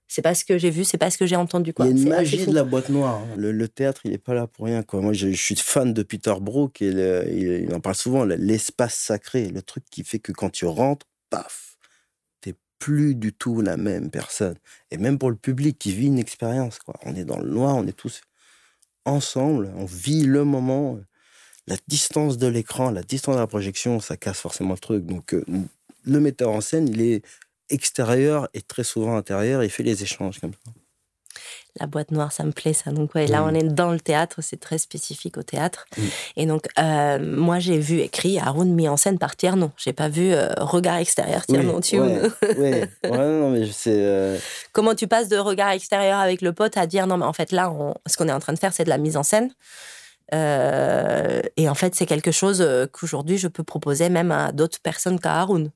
[0.07, 1.73] c'est pas ce que j'ai vu, c'est pas ce que j'ai entendu.
[1.73, 1.87] Quoi.
[1.87, 3.21] Il y a une magie de la boîte noire.
[3.21, 3.35] Hein.
[3.37, 4.83] Le, théâtre, il est pas là pour rien.
[4.83, 5.01] Quoi.
[5.01, 9.61] Moi, je, suis fan de Peter Brook et il, en parle souvent, l'espace sacré, le
[9.61, 11.77] truc qui fait que quand tu rentres, paf,
[12.39, 14.55] t'es plus du tout la même personne.
[14.91, 16.95] Et même pour le public qui vit une expérience, quoi.
[17.03, 18.21] On est dans le noir, on est tous
[19.05, 20.99] ensemble, on vit le moment.
[21.67, 25.05] La distance de l'écran, la distance de la projection, ça casse forcément le truc.
[25.05, 25.43] Donc, euh,
[26.03, 27.23] le metteur en scène, il est
[27.69, 30.71] extérieur et très souvent intérieur, il fait les échanges comme ça
[31.77, 32.91] la boîte noire, ça me plaît ça.
[32.91, 35.85] Donc ouais, là on est dans le théâtre, c'est très spécifique au théâtre.
[36.37, 39.71] Et donc euh, moi j'ai vu écrit Haroun mis en scène par Tiernon.
[39.77, 41.79] J'ai pas vu euh, regard extérieur Tiernon.
[41.81, 41.99] Oui,
[42.57, 43.91] ouais, non mais c'est.
[43.93, 44.37] Euh,
[44.71, 47.51] Comment tu passes de regard extérieur avec le pote à dire non mais en fait
[47.51, 47.73] là
[48.07, 49.51] ce qu'on est en train de faire c'est de la mise en scène.
[50.31, 55.35] et en fait c'est quelque chose qu'aujourd'hui je peux proposer même à d'autres personnes qu'à
[55.35, 55.71] Haroun.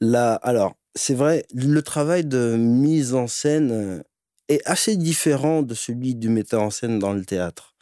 [0.00, 4.04] Là alors c'est vrai le travail de mise en scène
[4.52, 7.72] est assez différent de celui du metteur en scène dans le théâtre.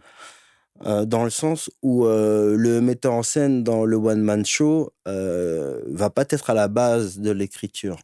[0.87, 5.83] Euh, dans le sens où euh, le metteur en scène dans le one-man show euh,
[5.89, 7.99] va pas être à la base de l'écriture.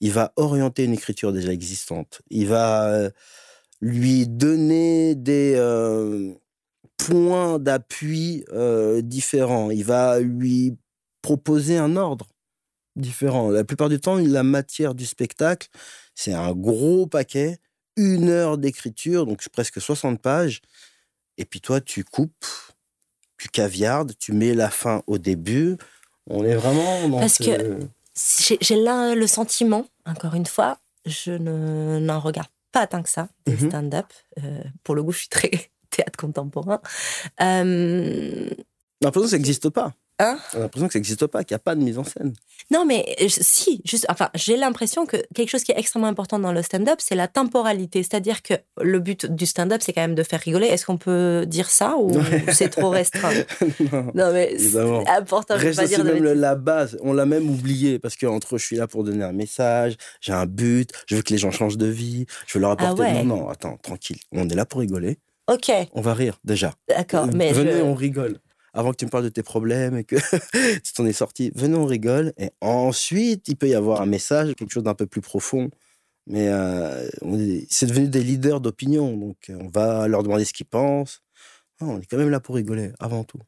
[0.00, 2.22] Il va orienter une écriture déjà existante.
[2.30, 3.10] Il va euh,
[3.80, 5.56] lui donner des
[6.96, 8.44] points d'appui
[9.02, 9.70] différents.
[9.70, 10.76] Il va lui
[11.22, 12.28] proposer un ordre
[12.94, 13.50] différent.
[13.50, 15.68] La plupart du temps, la matière du spectacle,
[16.14, 17.58] c'est un gros paquet
[17.96, 20.60] une heure d'écriture, donc presque 60 pages.
[21.38, 22.46] Et puis toi, tu coupes,
[23.38, 25.76] tu caviardes, tu mets la fin au début.
[26.28, 27.78] On est vraiment dans Parce que
[28.60, 33.54] j'ai là le sentiment, encore une fois, je n'en regarde pas tant que ça, des
[33.54, 34.06] mmh stand-up.
[34.42, 35.50] Euh, pour le coup, je suis très
[35.90, 36.80] théâtre contemporain.
[37.40, 38.48] Euh...
[39.00, 39.92] L'impression ça n'existe pas.
[40.22, 42.04] Hein On a l'impression que ça n'existe pas, qu'il n'y a pas de mise en
[42.04, 42.32] scène.
[42.70, 46.52] Non, mais si, juste, enfin, j'ai l'impression que quelque chose qui est extrêmement important dans
[46.52, 48.02] le stand-up, c'est la temporalité.
[48.02, 50.68] C'est-à-dire que le but du stand-up, c'est quand même de faire rigoler.
[50.68, 52.12] Est-ce qu'on peut dire ça ou
[52.52, 53.32] c'est trop restreint?
[54.14, 55.58] Non, mais c'est important.
[55.58, 56.96] Je pas dire même la base.
[57.02, 60.46] On l'a même oublié parce qu'entre je suis là pour donner un message, j'ai un
[60.46, 63.12] but, je veux que les gens changent de vie, je veux leur ah apporter.
[63.12, 64.18] Non, non, attends, tranquille.
[64.30, 65.18] On est là pour rigoler.
[65.48, 65.72] Ok.
[65.92, 66.74] On va rire déjà.
[66.88, 68.38] D'accord, mais venez, on rigole
[68.72, 70.16] avant que tu me parles de tes problèmes et que
[70.82, 72.32] tu t'en es sorti, venez, on rigole.
[72.38, 75.70] Et ensuite, il peut y avoir un message, quelque chose d'un peu plus profond.
[76.26, 77.08] Mais euh,
[77.68, 79.16] c'est devenu des leaders d'opinion.
[79.16, 81.22] Donc, on va leur demander ce qu'ils pensent.
[81.80, 83.40] on est quand même là pour rigoler, avant tout.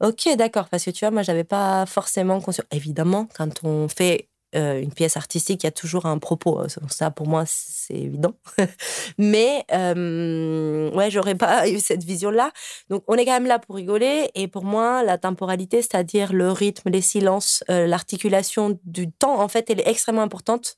[0.00, 0.68] Ok, d'accord.
[0.68, 2.66] Parce que tu vois, moi, j'avais pas forcément conscience.
[2.72, 6.62] Évidemment, quand on fait euh, une pièce artistique, il y a toujours un propos.
[6.88, 8.34] Ça, pour moi, c'est évident.
[9.18, 12.52] Mais euh, ouais, j'aurais pas eu cette vision-là.
[12.90, 14.30] Donc, on est quand même là pour rigoler.
[14.34, 19.48] Et pour moi, la temporalité, c'est-à-dire le rythme, les silences, euh, l'articulation du temps, en
[19.48, 20.76] fait, elle est extrêmement importante.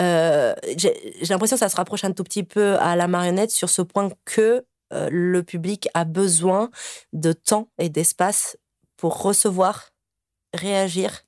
[0.00, 0.94] Euh, j'ai
[1.30, 4.10] l'impression que ça se rapproche un tout petit peu à la marionnette sur ce point
[4.24, 4.64] que
[5.10, 6.70] le public a besoin
[7.12, 8.56] de temps et d'espace
[8.96, 9.90] pour recevoir,
[10.54, 11.24] réagir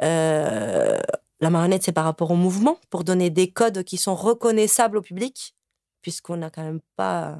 [0.00, 0.98] euh,
[1.40, 5.02] la marionnette, c'est par rapport au mouvement, pour donner des codes qui sont reconnaissables au
[5.02, 5.54] public,
[6.00, 7.38] puisqu'on n'a quand même pas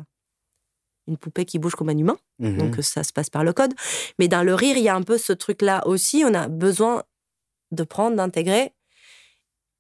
[1.07, 2.19] une poupée qui bouge comme un humain.
[2.39, 2.59] Mhm.
[2.59, 3.75] Donc ça se passe par le code.
[4.19, 6.25] Mais dans le rire, il y a un peu ce truc-là aussi.
[6.27, 7.03] On a besoin
[7.71, 8.73] de prendre, d'intégrer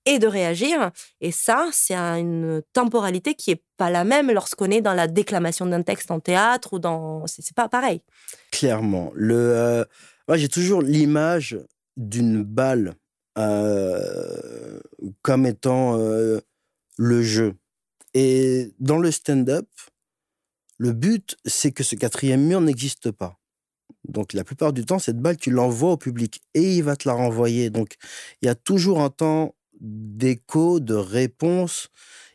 [0.04, 0.90] et de réagir.
[1.20, 5.66] Et ça, c'est une temporalité qui est pas la même lorsqu'on est dans la déclamation
[5.66, 7.24] d'un texte en théâtre ou dans.
[7.26, 8.02] C'est pas pareil.
[8.50, 9.12] Clairement.
[9.14, 9.84] Le, euh,
[10.26, 11.58] Moi, j'ai toujours l'image
[11.96, 12.94] d'une balle
[13.38, 14.80] euh,
[15.22, 16.40] comme étant euh,
[16.98, 17.54] le jeu.
[18.14, 19.68] Et dans le stand-up,
[20.78, 23.38] le but, c'est que ce quatrième mur n'existe pas.
[24.04, 27.08] Donc la plupart du temps, cette balle, tu l'envoies au public et il va te
[27.08, 27.70] la renvoyer.
[27.70, 27.96] Donc
[28.40, 31.88] il y a toujours un temps d'écho, de réponse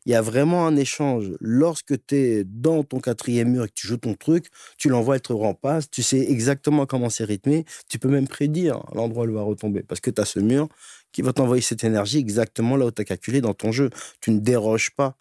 [0.08, 1.34] il y a vraiment un échange.
[1.42, 5.16] Lorsque tu es dans ton quatrième mur et que tu joues ton truc, tu l'envoies,
[5.16, 9.28] elle te passe, tu sais exactement comment c'est rythmé, tu peux même prédire l'endroit où
[9.28, 10.70] elle va retomber, parce que tu as ce mur
[11.12, 13.90] qui va t'envoyer cette énergie exactement là où tu as calculé dans ton jeu.
[14.22, 15.18] Tu ne déroges pas.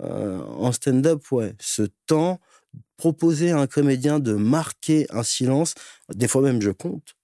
[0.00, 2.40] Euh, en stand-up, ouais, ce temps,
[2.96, 5.74] proposer à un comédien de marquer un silence,
[6.12, 7.14] des fois même je compte,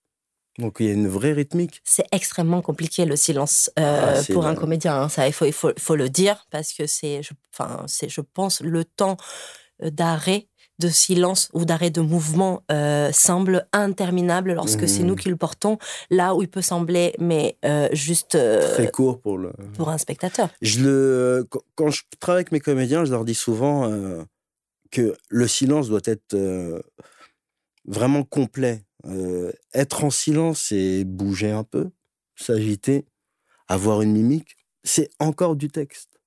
[0.59, 1.81] donc il y a une vraie rythmique.
[1.85, 4.95] C'est extrêmement compliqué le silence euh, ah, pour un comédien.
[5.03, 5.09] Hein.
[5.09, 7.21] Ça, il faut, il faut, faut, le dire parce que c'est,
[7.53, 9.17] enfin, c'est, je pense, le temps
[9.83, 10.47] euh, d'arrêt,
[10.79, 15.19] de silence ou d'arrêt de mouvement euh, semble interminable lorsque c'est nous mmh.
[15.19, 15.79] qui le portons.
[16.11, 17.59] Là où il peut sembler, mais
[17.93, 18.39] juste
[18.75, 20.49] très court pour le pour un spectateur.
[20.63, 23.89] Je le quand je travaille avec mes comédiens, je leur dis souvent
[24.91, 26.37] que le silence doit être
[27.87, 31.91] vraiment complet euh, être en silence et bouger un peu,
[32.37, 33.07] s'agiter,
[33.69, 36.21] avoir une mimique, c'est encore du texte.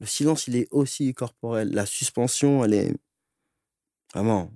[0.00, 1.70] Le silence, il est aussi corporel.
[1.72, 2.94] La suspension, elle est
[4.12, 4.50] vraiment.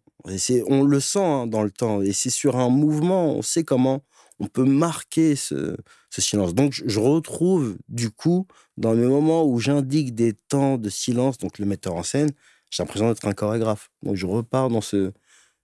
[0.67, 2.03] on le sent hein, dans le temps.
[2.03, 4.03] Et c'est sur un mouvement, on sait comment
[4.39, 5.77] on peut marquer ce,
[6.11, 6.55] silence.
[6.55, 8.47] Donc, je retrouve, du coup,
[8.77, 12.31] dans les moments où j'indique des temps de silence, donc le metteur en scène,
[12.71, 13.91] j'ai l'impression d'être un chorégraphe.
[14.03, 15.13] Donc, je repars dans ce,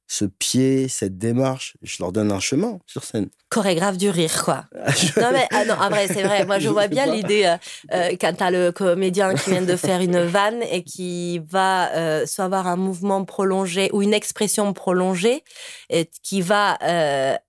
[0.09, 3.29] ce pied, cette démarche, je leur donne un chemin sur scène.
[3.49, 4.67] Chorégraphe du rire, quoi.
[4.85, 6.47] Ah, non, mais ah non, en vrai, c'est vrai.
[6.47, 7.57] Moi, je vois bien l'idée euh,
[7.93, 12.27] euh, quand t'as le comédien qui vient de faire une vanne et qui va euh,
[12.27, 15.43] soit avoir un mouvement prolongé ou une expression prolongée
[15.91, 16.79] et qui va,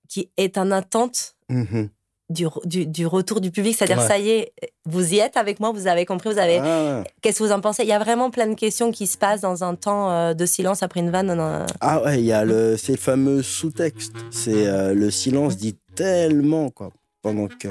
[0.10, 1.36] qui est en attente.
[1.50, 1.88] Mmh
[2.30, 2.48] du,
[2.86, 4.54] du, retour du public, c'est-à-dire ça y est,
[4.86, 6.60] vous y êtes avec moi, vous avez compris, vous avez.
[6.60, 7.84] Ah qu'est-ce que vous en pensez?
[7.84, 10.46] Il y a vraiment plein de questions qui se passent dans un temps euh, de
[10.46, 11.66] silence après une vanne.
[11.80, 14.16] Ah ouais, il y a le, ces fameux sous-textes.
[14.32, 16.92] C'est euh, le silence dit tellement quoi.
[17.22, 17.70] Pendant que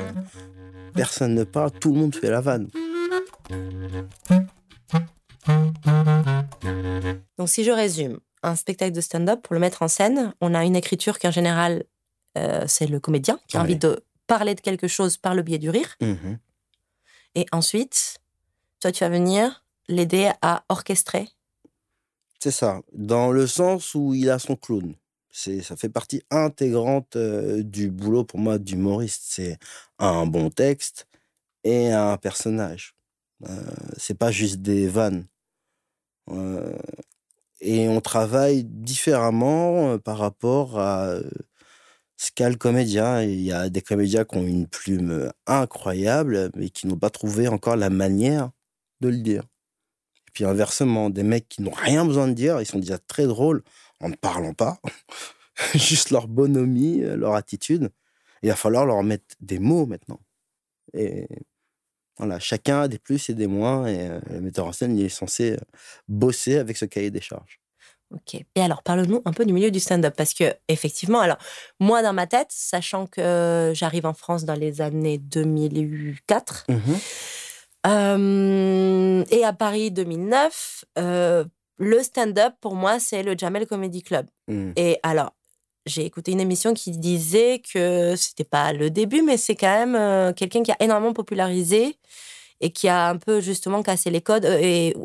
[0.95, 2.69] personne ne parle, tout le monde fait la vanne.
[7.39, 10.65] Donc si je résume, un spectacle de stand-up pour le mettre en scène, on a
[10.65, 11.85] une écriture qui en général
[12.39, 15.59] euh, c'est le comédien qui a envie de parler de quelque chose par le biais
[15.59, 15.97] du rire.
[16.01, 16.37] Mmh
[17.35, 18.19] Et ensuite,
[18.81, 21.29] toi, tu vas venir l'aider à orchestrer.
[22.39, 24.95] C'est ça, dans le sens où il a son clown.
[25.31, 29.23] C'est, ça fait partie intégrante euh, du boulot pour moi d'humoriste.
[29.27, 29.59] C'est
[29.99, 31.07] un bon texte
[31.65, 32.95] et un personnage.
[33.49, 35.27] Euh, c'est pas juste des vannes.
[36.31, 36.77] Euh,
[37.61, 41.17] et on travaille différemment euh, par rapport à
[42.17, 43.23] ce qu'a comédien.
[43.23, 47.49] Il y a des comédiens qui ont une plume incroyable, mais qui n'ont pas trouvé
[47.49, 48.51] encore la manière
[49.01, 49.43] de le dire.
[50.29, 53.27] Et puis inversement, des mecs qui n'ont rien besoin de dire, ils sont déjà très
[53.27, 53.63] drôles
[54.01, 54.81] en ne parlant pas,
[55.75, 57.91] juste leur bonhomie, leur attitude.
[58.43, 60.21] Il va falloir leur mettre des mots maintenant.
[60.95, 61.29] Et
[62.19, 65.11] voilà, chacun a des plus et des moins, et le metteur en scène il est
[65.11, 65.57] censé
[66.09, 67.61] bosser avec ce cahier des charges.
[68.15, 68.35] Ok.
[68.55, 71.39] Et alors, parle-nous un peu du milieu du stand-up, parce que effectivement, alors
[71.81, 76.75] moi dans ma tête, sachant que j'arrive en France dans les années 2004 mmh
[77.87, 81.45] euh, et à Paris 2009, euh,
[81.79, 84.27] le stand-up pour moi c'est le Jamel Comedy Club.
[84.49, 84.73] Mmh.
[84.75, 85.35] Et alors,
[85.85, 89.95] j'ai écouté une émission qui disait que c'était pas le début, mais c'est quand même
[89.95, 91.97] euh, quelqu'un qui a énormément popularisé
[92.61, 94.97] et qui a un peu justement cassé les codes et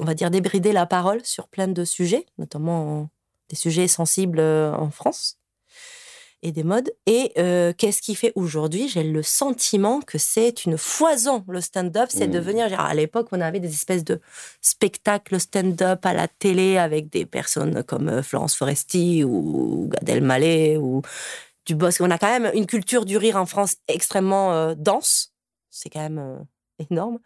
[0.00, 3.08] on va dire, débrider la parole sur plein de sujets, notamment
[3.50, 5.36] des sujets sensibles euh, en France.
[6.42, 6.90] et des modes.
[7.06, 8.88] Et euh, qu'est-ce qui fait aujourd'hui?
[8.88, 12.08] J'ai le sentiment que c'est une foison, le stand-up.
[12.10, 12.30] C'est Mmh.
[12.30, 12.80] devenir.
[12.80, 14.20] À l'époque, on avait des espèces de
[14.62, 20.78] spectacles stand-up à la télé avec des personnes comme euh, Florence Foresti ou Gad Elmaleh
[20.78, 21.02] ou
[21.66, 22.00] du Bosque.
[22.00, 25.34] On a quand même une culture du rire en France extrêmement euh, dense.
[25.70, 26.38] C'est quand même euh,
[26.90, 27.18] énorme.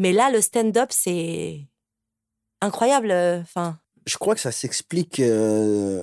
[0.00, 1.68] Mais là, le stand-up, c'est
[2.62, 3.10] incroyable.
[3.10, 5.20] euh, Enfin, Je crois que ça s'explique.
[5.20, 6.02] euh,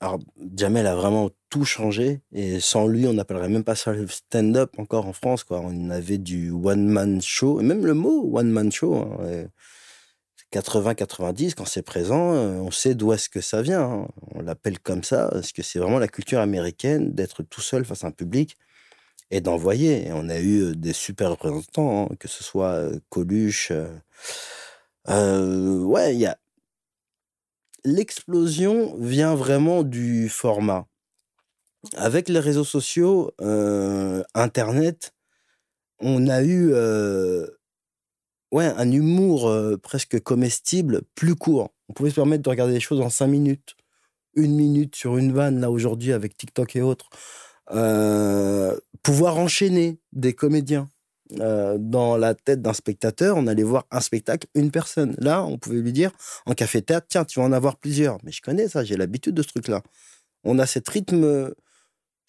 [0.00, 0.18] Alors,
[0.54, 2.20] Jamel a vraiment tout changé.
[2.32, 5.42] Et sans lui, on n'appellerait même pas ça le stand-up encore en France.
[5.42, 5.60] Quoi.
[5.64, 7.62] On avait du one-man show.
[7.62, 8.94] Même le mot one-man show.
[8.96, 9.46] hein, euh,
[10.52, 13.82] 80-90, quand c'est présent, euh, on sait d'où est-ce que ça vient.
[13.82, 14.08] hein.
[14.34, 18.04] On l'appelle comme ça, parce que c'est vraiment la culture américaine d'être tout seul face
[18.04, 18.56] à un public
[19.30, 20.08] et d'envoyer.
[20.12, 23.72] On a eu des super représentants, hein, que ce soit Coluche.
[25.06, 26.38] ouais, il y a.
[27.84, 30.86] L'explosion vient vraiment du format.
[31.96, 33.32] Avec les réseaux sociaux,
[34.34, 35.14] Internet,
[36.00, 36.72] on a eu
[38.50, 39.50] ouais, un humour
[39.82, 41.70] presque comestible plus court.
[41.88, 43.76] On pouvait se permettre de regarder les choses en cinq minutes,
[44.34, 47.08] une minute sur une vanne, là aujourd'hui avec TikTok et autres.
[47.72, 50.88] Euh, pouvoir enchaîner des comédiens.
[51.40, 55.14] Euh, dans la tête d'un spectateur, on allait voir un spectacle, une personne.
[55.18, 56.10] Là, on pouvait lui dire
[56.46, 58.16] en café-théâtre, tiens, tu vas en avoir plusieurs.
[58.24, 59.82] Mais je connais ça, j'ai l'habitude de ce truc-là.
[60.44, 61.52] On a cette rythme,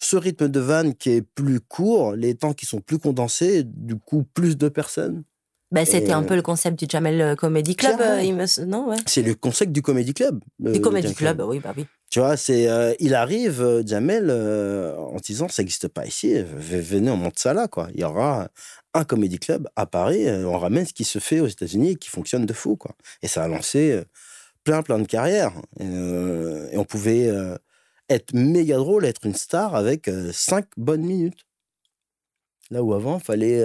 [0.00, 3.96] ce rythme de vanne qui est plus court, les temps qui sont plus condensés, du
[3.96, 5.22] coup, plus de personnes.
[5.70, 8.00] ben, c'était un euh, peu le concept du Jamel Comedy Club.
[8.02, 8.66] Euh, il me...
[8.66, 8.98] Non, ouais.
[9.06, 10.40] C'est le concept du Comedy Club.
[10.58, 11.14] Du Comedy.
[11.14, 11.86] Club, oui, bah oui.
[12.10, 16.34] Tu vois, c'est, euh, il arrive, euh, Jamel, euh, en disant, ça n'existe pas ici,
[16.42, 17.88] venez, on monte ça là, quoi.
[17.94, 18.48] Il y aura
[18.94, 21.94] un comédie club à Paris, euh, on ramène ce qui se fait aux États-Unis et
[21.96, 22.96] qui fonctionne de fou, quoi.
[23.22, 24.02] Et ça a lancé
[24.64, 25.52] plein, plein de carrières.
[25.80, 27.30] Et, et on pouvait
[28.08, 31.46] être méga drôle, être une star avec cinq bonnes minutes.
[32.70, 33.64] Là où avant, il fallait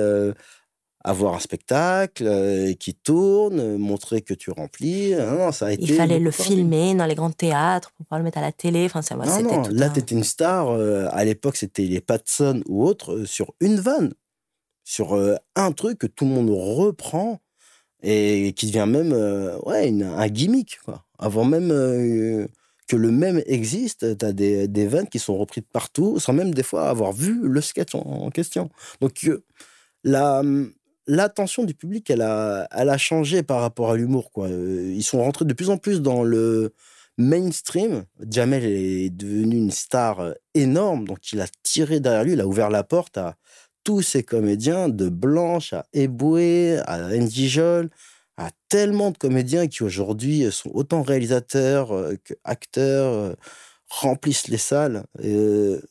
[1.08, 5.14] avoir un spectacle euh, qui tourne, euh, montrer que tu remplis.
[5.14, 8.20] Non, non, ça a été Il fallait le filmer dans les grands théâtres pour pouvoir
[8.20, 8.86] le mettre à la télé.
[8.86, 10.70] Enfin, ça, Non, tout là, un- tu étais une star.
[10.70, 14.14] euh, à l'époque, c'était les Patson ou autres, euh, sur une vanne,
[14.84, 15.16] sur
[15.56, 17.40] un truc que tout le monde reprend
[18.04, 19.14] et qui devient même
[19.66, 20.80] ouais, une- un gimmick.
[20.86, 21.04] Quoi.
[21.18, 21.70] Avant même
[22.88, 26.34] que le même existe, tu as des, des vannes qui sont reprises de partout, sans
[26.34, 28.70] même des fois avoir vu le sketch en, en question.
[29.02, 29.28] Donc,
[30.04, 30.44] la.
[31.08, 34.32] L'attention du public, elle a, elle a changé par rapport à l'humour.
[34.32, 34.48] quoi.
[34.48, 36.74] Euh, Ils sont rentrés de plus en plus dans le,
[37.18, 38.06] mainstream.
[38.30, 42.48] Jamel est devenu une star euh, énorme, donc il a tiré derrière lui, il a
[42.48, 43.36] ouvert la porte à
[43.84, 47.90] tous ces comédiens, de Blanche à Eboué, à Andy Jol,
[48.38, 53.34] à tellement de comédiens qui aujourd'hui sont autant réalisateurs euh, que acteurs, euh,
[53.90, 55.06] remplissent les salles.
[55.24, 55.82] Euh,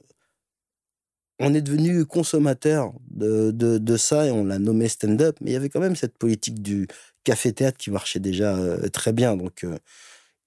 [1.40, 5.54] on est devenu consommateur de, de, de ça et on l'a nommé stand-up, mais il
[5.54, 6.86] y avait quand même cette politique du
[7.24, 9.36] café-théâtre qui marchait déjà euh, très bien.
[9.36, 9.76] Donc, euh,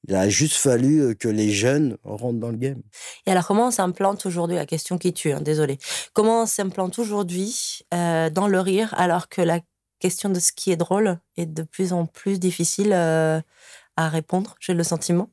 [0.08, 2.82] il a juste fallu euh, que les jeunes rentrent dans le game.
[3.26, 4.56] Et alors, comment on s'implante aujourd'hui?
[4.56, 5.78] La question qui tue, hein, désolé.
[6.13, 9.60] Comment on s'implante aujourd'hui euh, dans le rire alors que la
[10.00, 13.41] question de ce qui est drôle est de plus en plus difficile à
[13.97, 14.56] répondre?
[14.60, 15.32] J'ai le sentiment?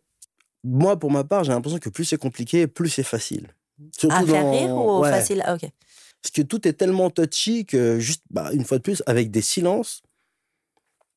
[0.65, 3.54] Moi, pour ma part, j'ai l'impression que plus c'est compliqué, plus c'est facile.
[3.99, 5.11] Surtout à faire dans- rire ou ouais.
[5.11, 5.43] facile?
[5.45, 5.69] Ah, Ok.
[6.23, 9.43] Parce que tout est tellement touchy que, juste, bah, une fois de plus, avec des
[9.43, 10.01] silences,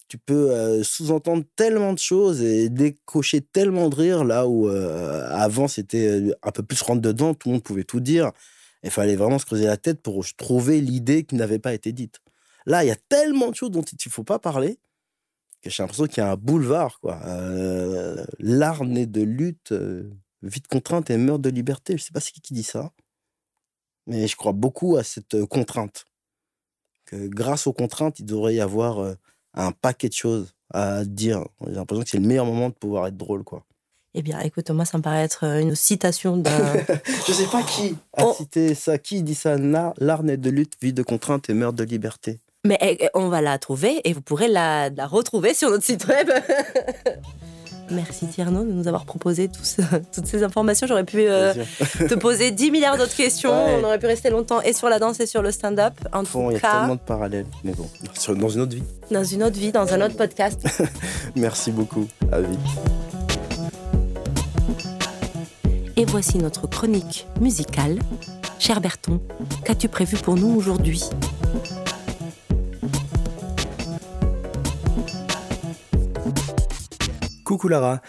[0.09, 5.27] tu peux euh, sous-entendre tellement de choses et décocher tellement de rire là où euh,
[5.31, 8.31] avant c'était euh, un peu plus rentre dedans, tout le monde pouvait tout dire.
[8.83, 12.19] Il fallait vraiment se creuser la tête pour trouver l'idée qui n'avait pas été dite.
[12.65, 14.77] Là, il y a tellement de choses dont il ne faut pas parler
[15.61, 16.99] que j'ai l'impression qu'il y a un boulevard.
[17.01, 17.19] quoi.
[17.25, 19.73] Euh, L'art né de lutte,
[20.49, 21.93] vie de contrainte et meurtre de liberté.
[21.97, 22.91] Je ne sais pas c'est qui qui dit ça.
[24.05, 26.05] Mais je crois beaucoup à cette euh, contrainte.
[27.05, 29.13] Que grâce aux contraintes, il devrait y avoir euh,
[29.53, 31.45] un paquet de choses à dire.
[31.65, 33.43] J'ai l'impression que c'est le meilleur moment de pouvoir être drôle.
[33.43, 33.65] quoi.
[34.13, 36.73] Eh bien, écoute, moi, ça me paraît être euh, une citation d'un.
[37.27, 38.33] Je sais pas qui a Oh.
[38.37, 38.97] cité ça.
[38.97, 39.57] Qui dit ça?
[39.57, 42.39] L'art n'est de lutte, vie de contrainte et meurtre de liberté.
[42.65, 45.83] Mais eh, eh, on va la trouver et vous pourrez la, la retrouver sur notre
[45.85, 46.29] site web.
[47.89, 49.61] Merci Tierno de nous avoir proposé tout
[50.13, 50.87] toutes ces informations.
[50.87, 51.53] J'aurais pu euh,
[52.09, 53.51] te poser 10 milliards d'autres questions.
[53.51, 53.79] Ouais.
[53.81, 55.93] On aurait pu rester longtemps et sur la danse et sur le stand-up.
[56.13, 57.45] En Bon, tout il y a tellement de parallèles.
[57.63, 57.87] Mais bon,
[58.35, 58.83] dans une autre vie.
[59.11, 60.61] dans une autre vie, dans un autre podcast.
[61.35, 62.07] Merci beaucoup.
[62.31, 62.59] À vite.
[65.95, 67.99] Et voici notre chronique musicale.
[68.59, 69.19] Cher Berton,
[69.63, 71.03] qu'as-tu prévu pour nous aujourd'hui?
[77.47, 78.01] Coucou Lara.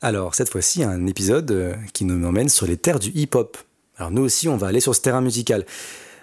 [0.00, 3.58] Alors, cette fois-ci, un épisode euh, qui nous emmène sur les terres du hip-hop.
[3.98, 5.66] Alors, nous aussi, on va aller sur ce terrain musical.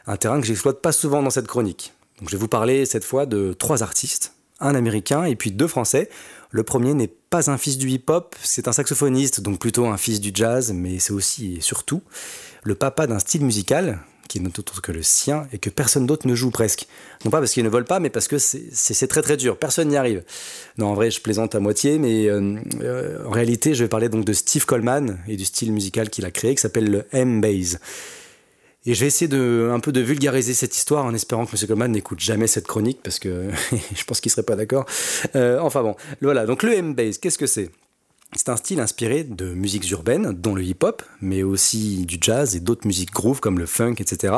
[0.08, 1.94] Un terrain que j'exploite pas souvent dans cette chronique.
[2.18, 5.68] Donc, je vais vous parler cette fois de trois artistes, un américain et puis deux
[5.68, 6.10] français.
[6.50, 10.20] Le premier n'est pas un fils du hip-hop, c'est un saxophoniste, donc plutôt un fils
[10.20, 12.02] du jazz, mais c'est aussi et surtout
[12.64, 16.28] le papa d'un style musical qui n'est autre que le sien et que personne d'autre
[16.28, 16.88] ne joue presque.
[17.26, 19.90] Non pas parce qu'il ne vole pas, mais parce que c'est très très dur, personne
[19.90, 20.24] n'y arrive.
[20.78, 24.10] Non, en vrai, je plaisante à moitié, mais euh, euh, en réalité, je vais parler
[24.10, 27.78] donc de Steve Coleman et du style musical qu'il a créé, qui s'appelle le M-Bass.
[28.86, 31.68] Et je vais essayer de, un peu de vulgariser cette histoire en espérant que M.
[31.68, 33.50] Coleman n'écoute jamais cette chronique, parce que
[33.96, 34.86] je pense qu'il serait pas d'accord.
[35.36, 37.70] Euh, enfin bon, voilà, donc le M-Bass, qu'est-ce que c'est?
[38.36, 42.60] C'est un style inspiré de musiques urbaines, dont le hip-hop, mais aussi du jazz et
[42.60, 44.34] d'autres musiques groove comme le funk, etc.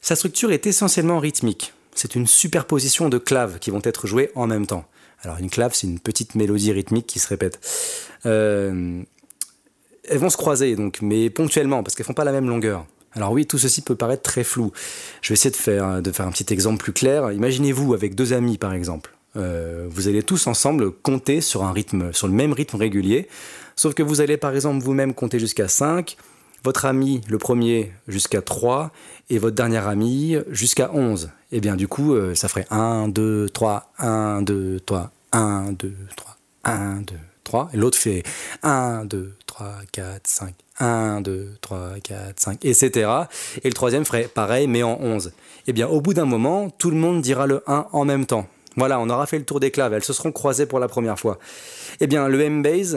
[0.00, 1.74] Sa structure est essentiellement rythmique.
[1.94, 4.84] C'est une superposition de claves qui vont être jouées en même temps.
[5.22, 7.60] Alors une clave, c'est une petite mélodie rythmique qui se répète.
[8.26, 9.02] Euh,
[10.08, 12.86] elles vont se croiser, donc, mais ponctuellement, parce qu'elles font pas la même longueur.
[13.12, 14.72] Alors oui, tout ceci peut paraître très flou.
[15.22, 17.30] Je vais essayer de faire, de faire un petit exemple plus clair.
[17.32, 19.13] Imaginez-vous avec deux amis, par exemple.
[19.36, 23.28] Euh, vous allez tous ensemble compter sur un rythme, sur le même rythme régulier.
[23.76, 26.16] Sauf que vous allez par exemple vous-même compter jusqu'à 5,
[26.62, 28.90] votre ami le premier jusqu'à 3
[29.30, 31.30] et votre dernier ami jusqu'à 11.
[31.52, 35.72] Et eh bien du coup, euh, ça ferait 1, 2, 3, 1, 2, 3, 1,
[35.72, 37.14] 2, 3, 1, 2,
[37.44, 37.70] 3.
[37.72, 38.22] Et l'autre fait
[38.62, 43.10] 1, 2, 3, 4, 5, 1, 2, 3, 4, 5, etc.
[43.62, 45.26] Et le troisième ferait pareil, mais en 11.
[45.26, 45.32] Et
[45.68, 48.48] eh bien au bout d'un moment, tout le monde dira le 1 en même temps.
[48.76, 51.18] Voilà, on aura fait le tour des claves, elles se seront croisées pour la première
[51.18, 51.38] fois.
[52.00, 52.96] Eh bien, le M-Bass,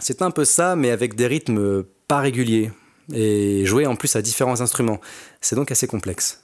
[0.00, 2.70] c'est un peu ça, mais avec des rythmes pas réguliers,
[3.12, 5.00] et joué en plus à différents instruments.
[5.40, 6.42] C'est donc assez complexe.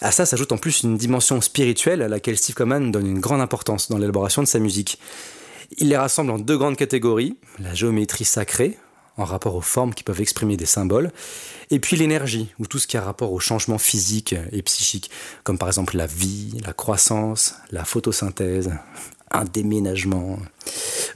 [0.00, 3.40] À ça s'ajoute en plus une dimension spirituelle à laquelle Steve Coleman donne une grande
[3.40, 4.98] importance dans l'élaboration de sa musique.
[5.78, 8.78] Il les rassemble en deux grandes catégories, la géométrie sacrée,
[9.16, 11.12] en rapport aux formes qui peuvent exprimer des symboles,
[11.70, 15.10] et puis l'énergie, ou tout ce qui a rapport aux changements physiques et psychiques,
[15.44, 18.72] comme par exemple la vie, la croissance, la photosynthèse,
[19.30, 20.38] un déménagement.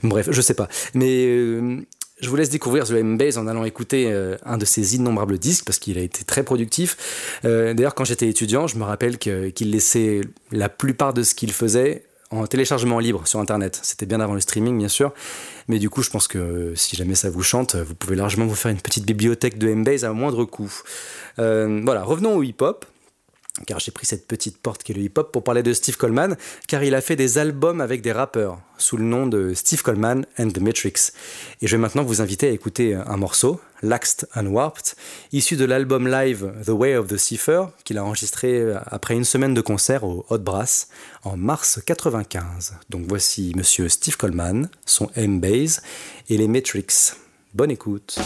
[0.03, 0.67] Bref, je sais pas.
[0.93, 1.85] Mais euh,
[2.19, 5.65] je vous laisse découvrir The M-Base en allant écouter euh, un de ses innombrables disques
[5.65, 7.39] parce qu'il a été très productif.
[7.45, 10.21] Euh, d'ailleurs, quand j'étais étudiant, je me rappelle qu'il laissait
[10.51, 13.79] la plupart de ce qu'il faisait en téléchargement libre sur Internet.
[13.83, 15.13] C'était bien avant le streaming, bien sûr.
[15.67, 18.55] Mais du coup, je pense que si jamais ça vous chante, vous pouvez largement vous
[18.55, 20.73] faire une petite bibliothèque de M-Base à moindre coût.
[21.39, 22.85] Euh, voilà, revenons au hip-hop
[23.65, 26.37] car j'ai pris cette petite porte qui est le hip-hop pour parler de Steve Coleman,
[26.67, 30.25] car il a fait des albums avec des rappeurs sous le nom de Steve Coleman
[30.37, 31.11] and the Matrix.
[31.61, 34.93] Et je vais maintenant vous inviter à écouter un morceau, Laxed and Warped,
[35.31, 39.53] issu de l'album live The Way of the Cipher, qu'il a enregistré après une semaine
[39.53, 40.89] de concert au Hot Brass
[41.23, 42.75] en mars 95.
[42.89, 45.81] Donc voici monsieur Steve Coleman, son M-Base
[46.29, 47.13] et les Matrix.
[47.53, 48.19] Bonne écoute.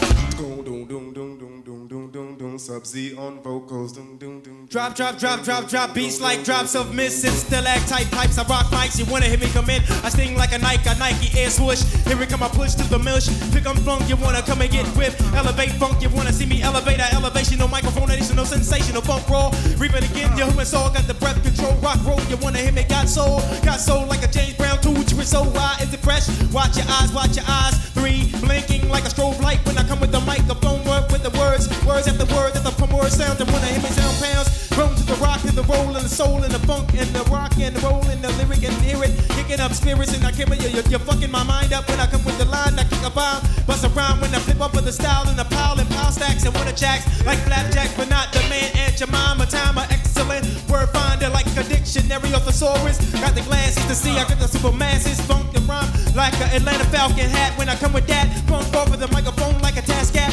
[2.61, 3.91] Sub-Z on vocals.
[3.91, 7.67] doom doom doom Drop, drop, drop, drop, drop beats like drops of mist and still
[7.67, 8.37] act stalactite pipes.
[8.37, 8.97] I rock mics.
[8.97, 9.81] You wanna hear me come in?
[10.03, 11.83] I sting like a Nike, a Nike air swoosh.
[12.05, 13.27] Here we come, I push to the mush.
[13.51, 15.19] Pick up funk, you wanna come and get whipped.
[15.35, 17.01] Elevate funk, you wanna see me elevate.
[17.01, 19.51] I elevation, no microphone, additional sensational funk raw.
[19.77, 21.75] Reap it again, your human soul got the breath control.
[21.81, 22.83] Rock roll, you wanna hear me?
[22.83, 24.95] Got soul, got soul like a James Brown tool.
[24.95, 26.27] You so why is fresh?
[26.51, 27.75] Watch your eyes, watch your eyes.
[27.93, 30.83] Three blinking like a strobe light when I come with the microphone.
[30.85, 33.71] Work with the words, words after words word that the word sound and when I
[33.73, 34.49] hear sound pounds.
[34.71, 37.23] Grown to the rock and the roll and the soul and the funk and the
[37.29, 39.11] rock and the roll and the lyric and hear it.
[39.35, 42.07] Kicking up spirits and I can't you, you're, you're fucking my mind up when I
[42.07, 42.77] come with the line.
[42.79, 45.37] I kick a bomb, bust a rhyme when I flip up with the style and
[45.37, 48.99] the pile and pile stacks and winner jacks like flapjacks, but not the man and
[48.99, 49.45] your mama.
[49.45, 52.97] Time of excellent word finder like a dictionary of thesaurus.
[53.19, 56.49] Got the glasses to see, I got the super masses, funk and rhyme like an
[56.55, 57.57] Atlanta Falcon hat.
[57.57, 60.31] When I come with that, funk over the microphone like a task cat.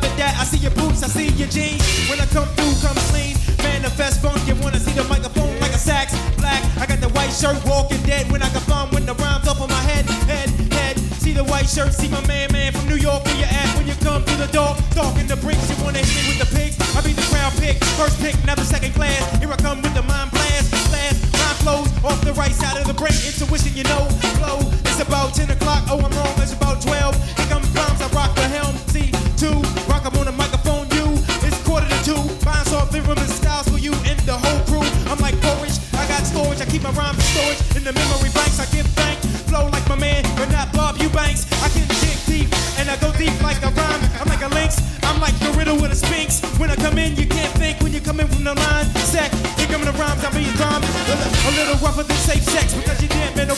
[0.00, 1.82] The dat, I see your boots, I see your jeans.
[2.08, 3.36] When I come through, come clean.
[3.62, 6.14] Manifest funk, you wanna see the microphone like a sax.
[6.36, 8.30] Black, I got the white shirt, walking dead.
[8.30, 10.98] When I can find when the rhymes up on my head, head, head.
[11.20, 13.24] See the white shirt, see my man, man from New York.
[13.24, 14.74] Where you at when you come through the door?
[14.94, 16.76] Talking the bricks, you wanna hit me with the pigs?
[16.96, 19.20] I be the crown pick, first pick, never second class.
[19.38, 21.20] Here I come with the mind blast, blast.
[21.38, 23.16] Mind flows off the right side of the brain.
[23.28, 24.08] Intuition, you know,
[24.40, 24.58] flow.
[24.88, 25.84] It's about 10 o'clock.
[25.88, 26.34] Oh, I'm wrong.
[26.40, 27.14] It's about 12.
[27.36, 28.76] Here come bombs, I rock the helm.
[28.92, 29.12] See,
[30.06, 30.88] up on the microphone.
[30.96, 31.14] You,
[31.46, 32.22] it's quarter to two.
[32.72, 34.86] Off the rhythm styles for you and the whole crew.
[35.12, 35.76] I'm like porridge.
[35.92, 36.60] I got storage.
[36.60, 38.56] I keep my rhymes in storage in the memory banks.
[38.58, 41.44] I give thank, flow like my man, but not Bob Eubanks.
[41.60, 42.48] I can dig deep
[42.80, 44.02] and I go deep like a rhyme.
[44.20, 44.80] I'm like a lynx.
[45.04, 46.40] I'm like the riddle with a sphinx.
[46.58, 47.80] When I come in, you can't think.
[47.82, 48.88] When you come in from the line.
[49.12, 50.24] Here coming the rhymes.
[50.24, 51.14] I be a,
[51.46, 53.54] a little rougher than safe sex because you didn't man no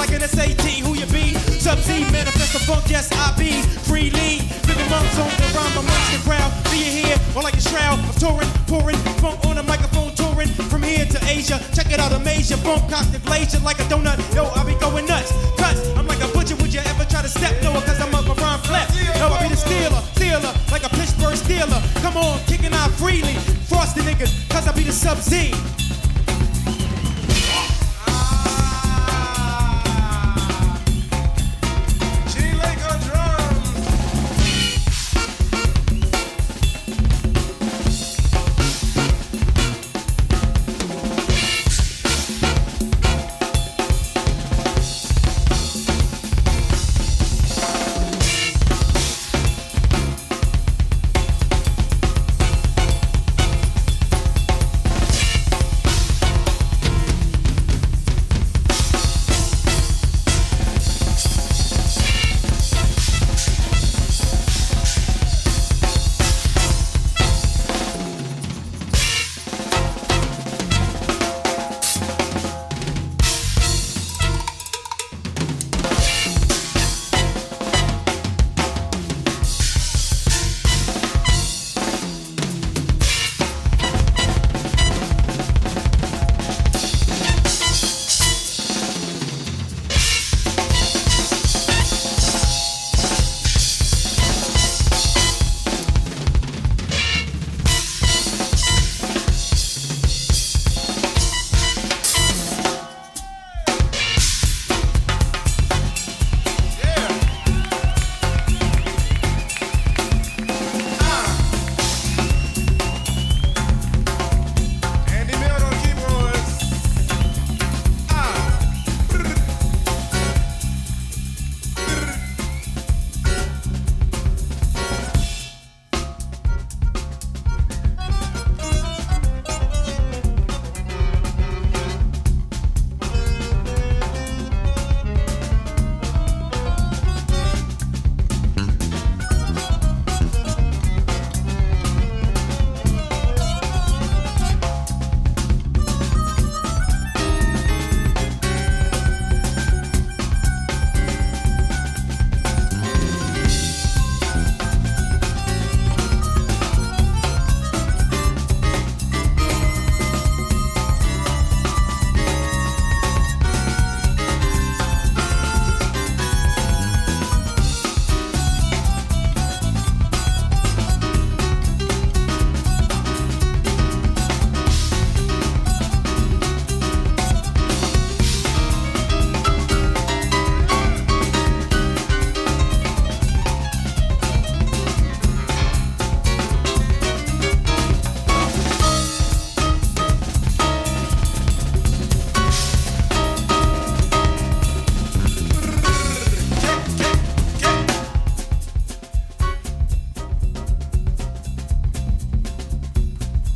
[0.00, 1.36] like an SAT, who you be?
[1.60, 3.60] Sub Z, manifest the funk, yes, I be.
[3.84, 6.48] Freely, living monks on the rhyme amongst the crowd.
[6.72, 8.00] Be you here, or like a shroud.
[8.00, 11.60] I'm touring, pouring, funk on the microphone, touring from here to Asia.
[11.76, 14.16] Check it out, I'm Asia, funk cocked glacier like a donut.
[14.32, 15.36] Yo, I be going nuts.
[15.60, 17.52] Cuts, I'm like a butcher, would you ever try to step?
[17.62, 18.88] No, cause I'm up a rhyme flat.
[19.20, 21.80] No, I be the stealer, stealer, like a Pittsburgh stealer.
[22.00, 23.36] Come on, kicking out freely.
[23.68, 25.52] Frosty niggas, cause I be the sub Z.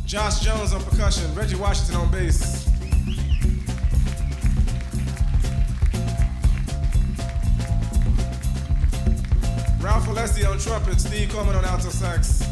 [0.05, 2.67] Josh Jones on percussion, Reggie Washington on bass.
[9.81, 12.43] Ralph Alessi on trumpet, Steve Coleman on alto sax.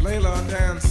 [0.00, 0.89] Layla on dance.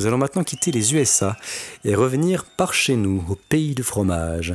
[0.00, 1.36] Nous allons maintenant quitter les USA
[1.84, 4.54] et revenir par chez nous, au pays du fromage.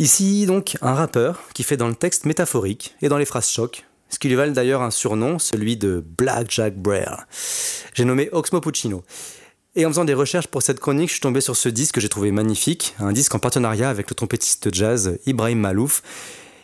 [0.00, 3.84] Ici, donc, un rappeur qui fait dans le texte métaphorique et dans les phrases choc,
[4.08, 7.28] ce qui lui valent d'ailleurs un surnom, celui de Black Jack Brer.
[7.94, 9.04] J'ai nommé Oxmo Puccino.
[9.76, 12.00] Et en faisant des recherches pour cette chronique, je suis tombé sur ce disque que
[12.00, 16.02] j'ai trouvé magnifique, un disque en partenariat avec le trompettiste jazz Ibrahim Malouf.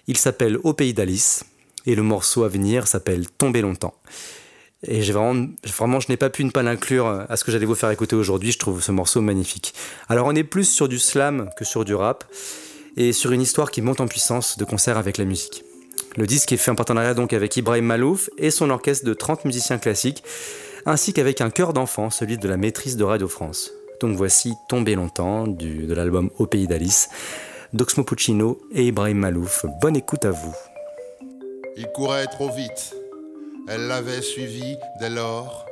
[0.08, 1.44] Il s'appelle Au pays d'Alice,
[1.86, 3.94] et le morceau à venir s'appelle Tomber longtemps.
[4.88, 7.74] Et vraiment, vraiment, je n'ai pas pu ne pas l'inclure à ce que j'allais vous
[7.74, 8.52] faire écouter aujourd'hui.
[8.52, 9.74] Je trouve ce morceau magnifique.
[10.08, 12.24] Alors, on est plus sur du slam que sur du rap
[12.96, 15.64] et sur une histoire qui monte en puissance de concert avec la musique.
[16.16, 19.44] Le disque est fait en partenariat donc avec Ibrahim Malouf et son orchestre de 30
[19.44, 20.24] musiciens classiques,
[20.86, 23.70] ainsi qu'avec un chœur d'enfant, celui de la maîtrise de Radio France.
[24.00, 27.08] Donc voici Tomber longtemps de l'album Au pays d'Alice,
[27.72, 29.66] d'Oxmo Puccino et Ibrahim Malouf.
[29.82, 30.54] Bonne écoute à vous.
[31.76, 32.94] Il courait trop vite,
[33.68, 35.66] elle l'avait suivi dès lors.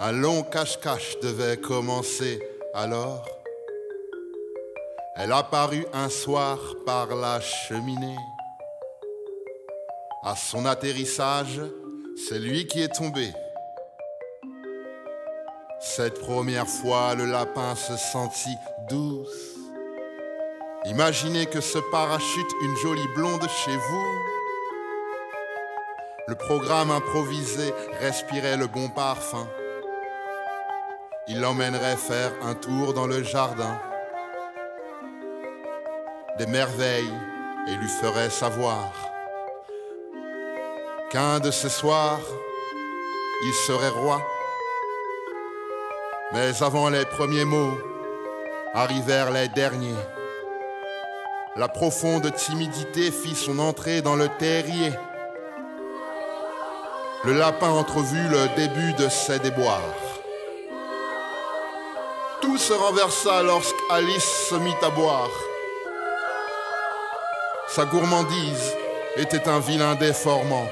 [0.00, 2.40] Un long cache-cache devait commencer
[2.74, 3.28] alors.
[5.16, 8.16] Elle apparut un soir par la cheminée.
[10.24, 11.60] À son atterrissage,
[12.16, 13.30] c'est lui qui est tombé.
[15.80, 18.56] Cette première fois, le lapin se sentit
[18.88, 19.56] douce.
[20.86, 24.06] Imaginez que ce parachute une jolie blonde chez vous.
[26.28, 29.46] Le programme improvisé respirait le bon parfum.
[31.26, 33.80] Il l'emmènerait faire un tour dans le jardin
[36.38, 37.12] des merveilles
[37.68, 38.92] et lui ferait savoir
[41.10, 42.20] qu'un de ces soirs,
[43.44, 44.22] il serait roi.
[46.32, 47.76] Mais avant les premiers mots,
[48.72, 50.02] arrivèrent les derniers.
[51.56, 54.92] La profonde timidité fit son entrée dans le terrier.
[57.24, 59.78] Le lapin entrevut le début de ses déboires.
[62.40, 65.30] Tout se renversa lorsqu'Alice se mit à boire.
[67.68, 68.74] Sa gourmandise
[69.16, 70.66] était un vilain déformant.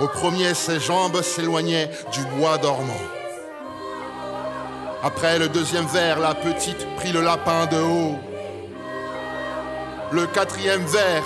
[0.00, 3.06] Au premier, ses jambes s'éloignaient du bois dormant.
[5.04, 8.16] Après le deuxième verre, la petite prit le lapin de haut.
[10.10, 11.24] Le quatrième verre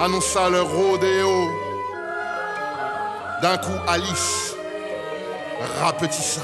[0.00, 1.63] annonça le rodéo.
[3.44, 4.56] D'un coup, Alice
[5.78, 6.40] rapetissa.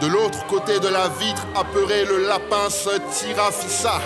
[0.00, 4.00] De l'autre côté de la vitre, apeuré, le lapin se tirafissa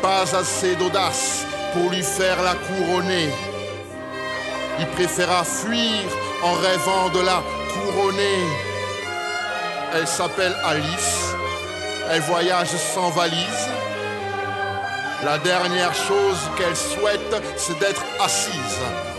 [0.00, 1.44] pas assez d'audace
[1.74, 3.28] pour lui faire la couronner.
[4.78, 6.08] Il préféra fuir
[6.44, 7.42] en rêvant de la
[7.74, 8.38] couronner.
[9.92, 11.34] Elle s'appelle Alice.
[12.10, 13.68] Elle voyage sans valise.
[15.26, 19.09] La dernière chose qu'elle souhaite, c'est d'être assise.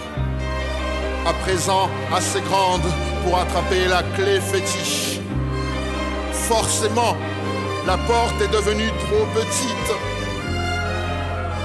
[1.25, 2.81] À présent, assez grande
[3.23, 5.19] pour attraper la clé fétiche.
[6.33, 7.15] Forcément,
[7.85, 9.95] la porte est devenue trop petite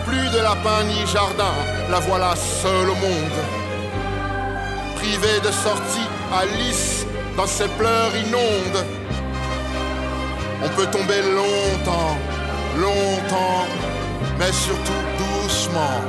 [0.06, 1.54] plus de lapin ni jardin,
[1.90, 3.38] la voilà seule au monde.
[4.96, 8.84] Privée de sortie, Alice, dans ses pleurs inondes.
[10.64, 12.16] On peut tomber longtemps,
[12.78, 13.66] longtemps,
[14.38, 16.00] mais surtout doucement.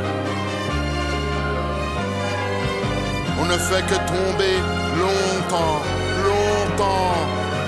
[3.40, 4.58] On ne fait que tomber
[5.04, 5.82] longtemps,
[6.28, 7.16] longtemps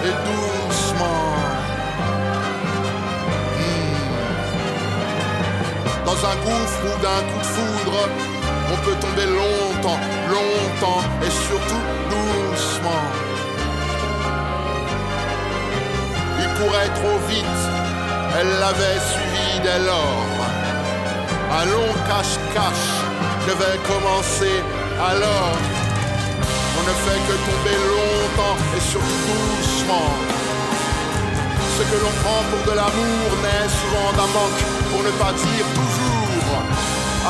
[0.05, 1.39] et doucement.
[6.09, 7.97] dans un gouffre ou d'un coup de foudre.
[8.71, 9.99] On peut tomber longtemps,
[10.35, 13.05] longtemps et surtout doucement.
[16.39, 17.61] Il courait trop vite,
[18.39, 20.35] elle l'avait suivi dès lors.
[21.59, 22.91] Un long cache-cache
[23.47, 24.55] devait commencer
[24.99, 25.57] alors.
[26.77, 30.11] On ne fait que tomber longtemps et surtout doucement.
[31.77, 35.65] Ce que l'on prend pour de l'amour naît souvent d'un manque, pour ne pas dire
[35.79, 36.59] toujours.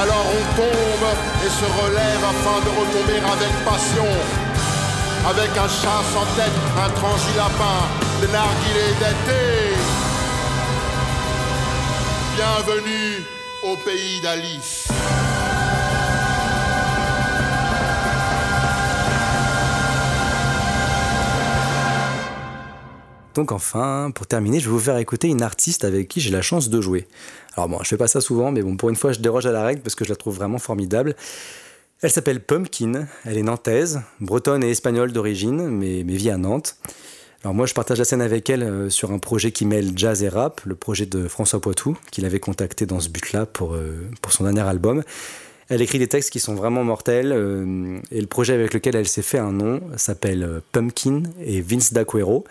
[0.02, 1.10] Alors on tombe
[1.46, 4.10] et se relève afin de retomber avec passion.
[5.30, 6.90] Avec un chat sans tête, un
[7.38, 7.80] lapin,
[8.22, 9.76] des narguilés d'été.
[12.36, 13.26] Bienvenue
[13.64, 14.88] au pays d'Alice.
[23.36, 26.42] Donc enfin, pour terminer, je vais vous faire écouter une artiste avec qui j'ai la
[26.42, 27.08] chance de jouer.
[27.56, 29.52] Alors bon, je fais pas ça souvent, mais bon, pour une fois, je déroge à
[29.52, 31.16] la règle parce que je la trouve vraiment formidable.
[32.02, 36.78] Elle s'appelle Pumpkin, elle est nantaise, bretonne et espagnole d'origine, mais, mais vit à Nantes.
[37.44, 40.24] Alors moi, je partage la scène avec elle euh, sur un projet qui mêle jazz
[40.24, 44.10] et rap, le projet de François Poitou, qu'il avait contacté dans ce but-là pour, euh,
[44.22, 45.04] pour son dernier album.
[45.70, 49.08] Elle écrit des textes qui sont vraiment mortels euh, et le projet avec lequel elle
[49.08, 52.44] s'est fait un nom s'appelle Pumpkin et Vince D'Aquero.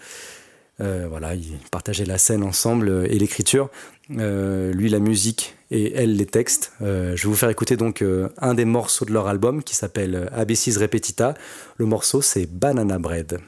[0.80, 3.70] Euh, voilà, ils partageaient la scène ensemble et l'écriture.
[4.08, 6.72] lui la musique et elle les textes.
[6.80, 8.02] je vais vous faire écouter donc
[8.38, 11.34] un des morceaux de leur album qui s'appelle ABC's Repetita.
[11.76, 13.38] Le morceau c'est Banana Bread.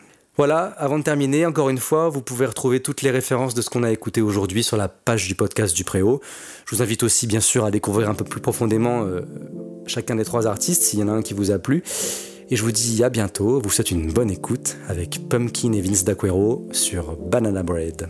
[0.40, 3.68] Voilà, avant de terminer, encore une fois, vous pouvez retrouver toutes les références de ce
[3.68, 6.22] qu'on a écouté aujourd'hui sur la page du podcast du Préau.
[6.64, 9.20] Je vous invite aussi, bien sûr, à découvrir un peu plus profondément euh,
[9.86, 11.82] chacun des trois artistes, s'il y en a un qui vous a plu.
[12.53, 16.03] Et je vous dis à bientôt, vous souhaite une bonne écoute avec Pumpkin et Vince
[16.03, 18.09] D'Aquero sur Banana Bread.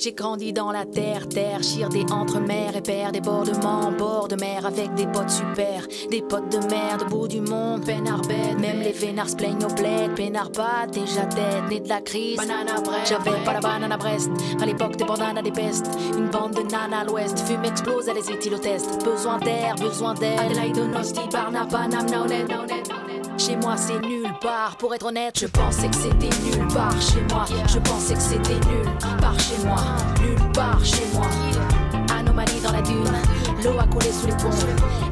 [0.00, 1.58] J'ai grandi dans la terre, terre,
[1.90, 6.52] des entre mer et père, débordements, bord de mer avec des potes super, des potes
[6.52, 10.14] de mer, au bout du monde, peinard bête, même les vénards se plaignent au bled,
[10.14, 12.38] peinard pas, déjà tête, né de la crise,
[13.06, 14.30] j'avais pas la banane à Brest,
[14.62, 18.06] à l'époque des bandanes à des pestes, une bande de nanas à l'ouest, fume explose,
[18.06, 22.06] les éthylotestes, besoin d'air, besoin d'air, Adelaide, Nosti, Barnaba, Nam,
[23.38, 27.22] chez moi c'est nulle part, pour être honnête, je pensais que c'était nulle part chez
[27.30, 27.44] moi.
[27.66, 29.76] Je pensais que c'était nulle part chez moi,
[30.20, 31.26] nulle part chez moi.
[32.16, 33.04] Anomalie dans la dune,
[33.64, 34.50] l'eau a coulé sous les ponts.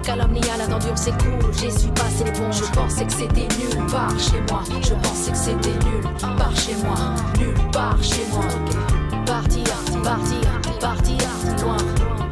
[0.03, 2.53] Calomnie à la c'est cool, j'ai su passer les ponts.
[2.53, 4.63] Je pensais que c'était nulle part chez moi.
[4.83, 6.97] Je pensais que c'était nulle part chez moi,
[7.39, 8.45] nulle part chez moi.
[9.25, 9.65] Partir,
[10.03, 10.41] partir,
[10.81, 11.19] partir,
[11.63, 11.77] loin,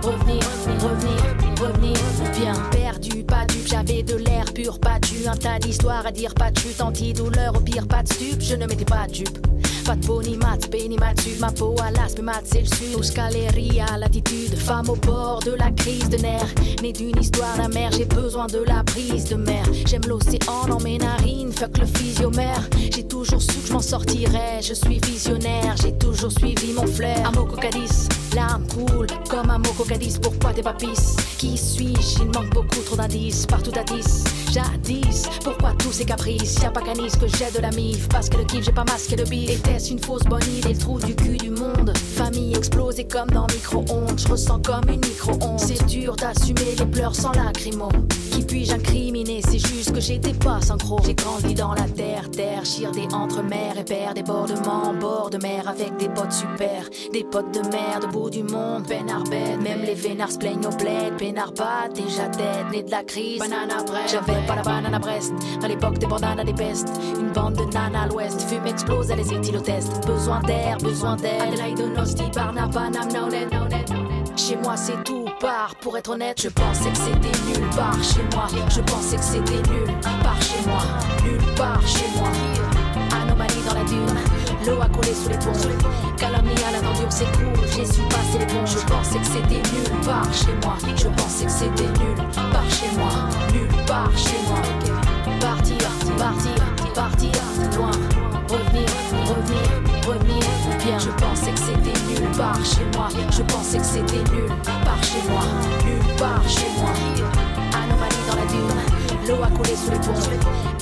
[0.02, 0.42] revenir,
[0.80, 1.20] revenir,
[1.60, 1.96] revenir,
[2.38, 4.98] bien perdu, pas du, j'avais de l'air pur, pas
[5.34, 8.54] un tas d'histoires à dire, pas de chute, anti-douleur, au pire pas de stup, je
[8.54, 9.46] ne m'étais pas dupe.
[9.84, 13.18] Pas de peau ni mat, ni mat ma peau à l'aspe, mat c'est le sud.
[13.18, 16.54] à l'attitude, femme au bord de la crise de nerfs.
[16.82, 19.64] Né d'une histoire d'amère, j'ai besoin de la prise de mer.
[19.86, 22.68] J'aime l'océan dans mes narines, fuck le physiomère.
[22.92, 27.26] J'ai toujours su que je m'en sortirais, je suis visionnaire, j'ai toujours suivi mon flair.
[27.26, 31.16] Amoko Cadiz, l'âme coule comme un Moko Cadiz, pourquoi t'es pas pisse?
[31.38, 32.22] Qui suis-je?
[32.22, 34.43] Il manque beaucoup trop d'indices, partout à 10.
[34.54, 36.62] Jadis, pourquoi tous ces caprices?
[36.62, 39.16] Y'a pas canis que j'ai de la mif, parce que le kiff j'ai pas masqué
[39.16, 39.50] de bif.
[39.50, 43.48] Était-ce une fausse bonne idée, le trou du cul du monde Famille explosée comme dans
[43.48, 45.58] micro-ondes, je ressens comme une micro-onde.
[45.58, 47.88] C'est dur d'assumer les pleurs sans lacrymo.
[48.30, 49.42] Qui puis-je incriminer?
[49.42, 51.00] C'est juste que j'étais pas synchro.
[51.04, 55.68] J'ai grandi dans la terre, terre, des entre mer et père, débordements, bord de mer
[55.68, 59.60] avec des potes super, des potes de mer, au bout du monde, peinard bête.
[59.60, 63.40] Même les vénards se plaignent au bled, peinard pas, déjà tête, né de la crise.
[63.40, 65.32] Banana bread, j'avais pas la banane à Brest,
[65.62, 66.88] à l'époque des bandanes à des pestes.
[67.18, 70.06] Une bande de nanas à l'ouest, fume explose, les éthylotestes.
[70.06, 71.42] Besoin d'air, besoin d'air.
[71.42, 73.08] Adelaide, Nosti, Barnaba, Nam,
[74.36, 78.22] Chez moi c'est tout part, pour être honnête, je pensais que c'était nulle part chez
[78.34, 78.46] moi.
[78.68, 80.82] Je pensais que c'était nulle part chez moi,
[81.22, 82.28] nulle part chez moi.
[83.22, 84.18] Anomalie dans la dune,
[84.66, 85.52] l'eau a coulé sous les ponts.
[86.16, 86.72] Calomnie à
[87.22, 88.66] cool, j'ai su passer les ponts.
[88.66, 90.76] Je pensais que c'était nulle part chez moi.
[90.96, 93.10] Je pensais que c'était nulle part chez moi,
[93.52, 94.60] nulle part chez moi.
[95.40, 95.76] Partir,
[96.18, 96.54] partir,
[96.94, 97.30] partir,
[97.76, 97.90] loin,
[98.48, 98.88] revenir,
[99.28, 99.62] revenir,
[100.06, 100.98] revenir.
[100.98, 103.08] Je pensais que c'était nulle part chez moi.
[103.30, 104.48] Je pensais que c'était nulle
[104.84, 105.42] part chez moi,
[105.84, 106.90] nulle part chez moi.
[107.74, 110.73] Anomalie dans la dune, l'eau a coulé sous les ponts.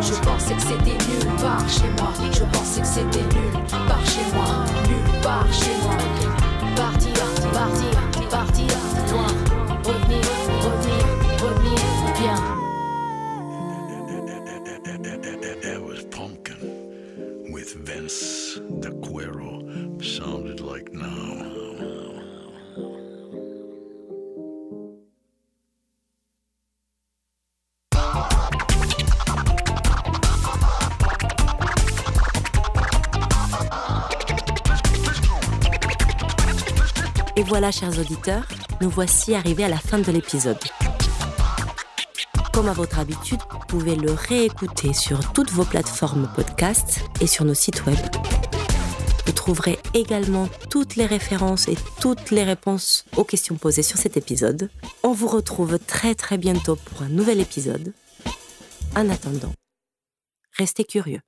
[0.00, 2.12] Je pensais que c'était nulle part chez moi.
[2.30, 3.52] Je pensais que c'était nulle
[3.88, 5.96] part chez moi, nulle part chez moi.
[6.76, 7.14] Partir,
[7.52, 7.90] partir,
[8.30, 8.77] partir,
[37.48, 38.46] voilà, chers auditeurs,
[38.82, 40.58] nous voici arrivés à la fin de l'épisode.
[42.52, 47.46] Comme à votre habitude, vous pouvez le réécouter sur toutes vos plateformes podcast et sur
[47.46, 47.96] nos sites web.
[49.24, 54.18] Vous trouverez également toutes les références et toutes les réponses aux questions posées sur cet
[54.18, 54.68] épisode.
[55.02, 57.94] On vous retrouve très très bientôt pour un nouvel épisode.
[58.94, 59.54] En attendant,
[60.58, 61.20] restez curieux.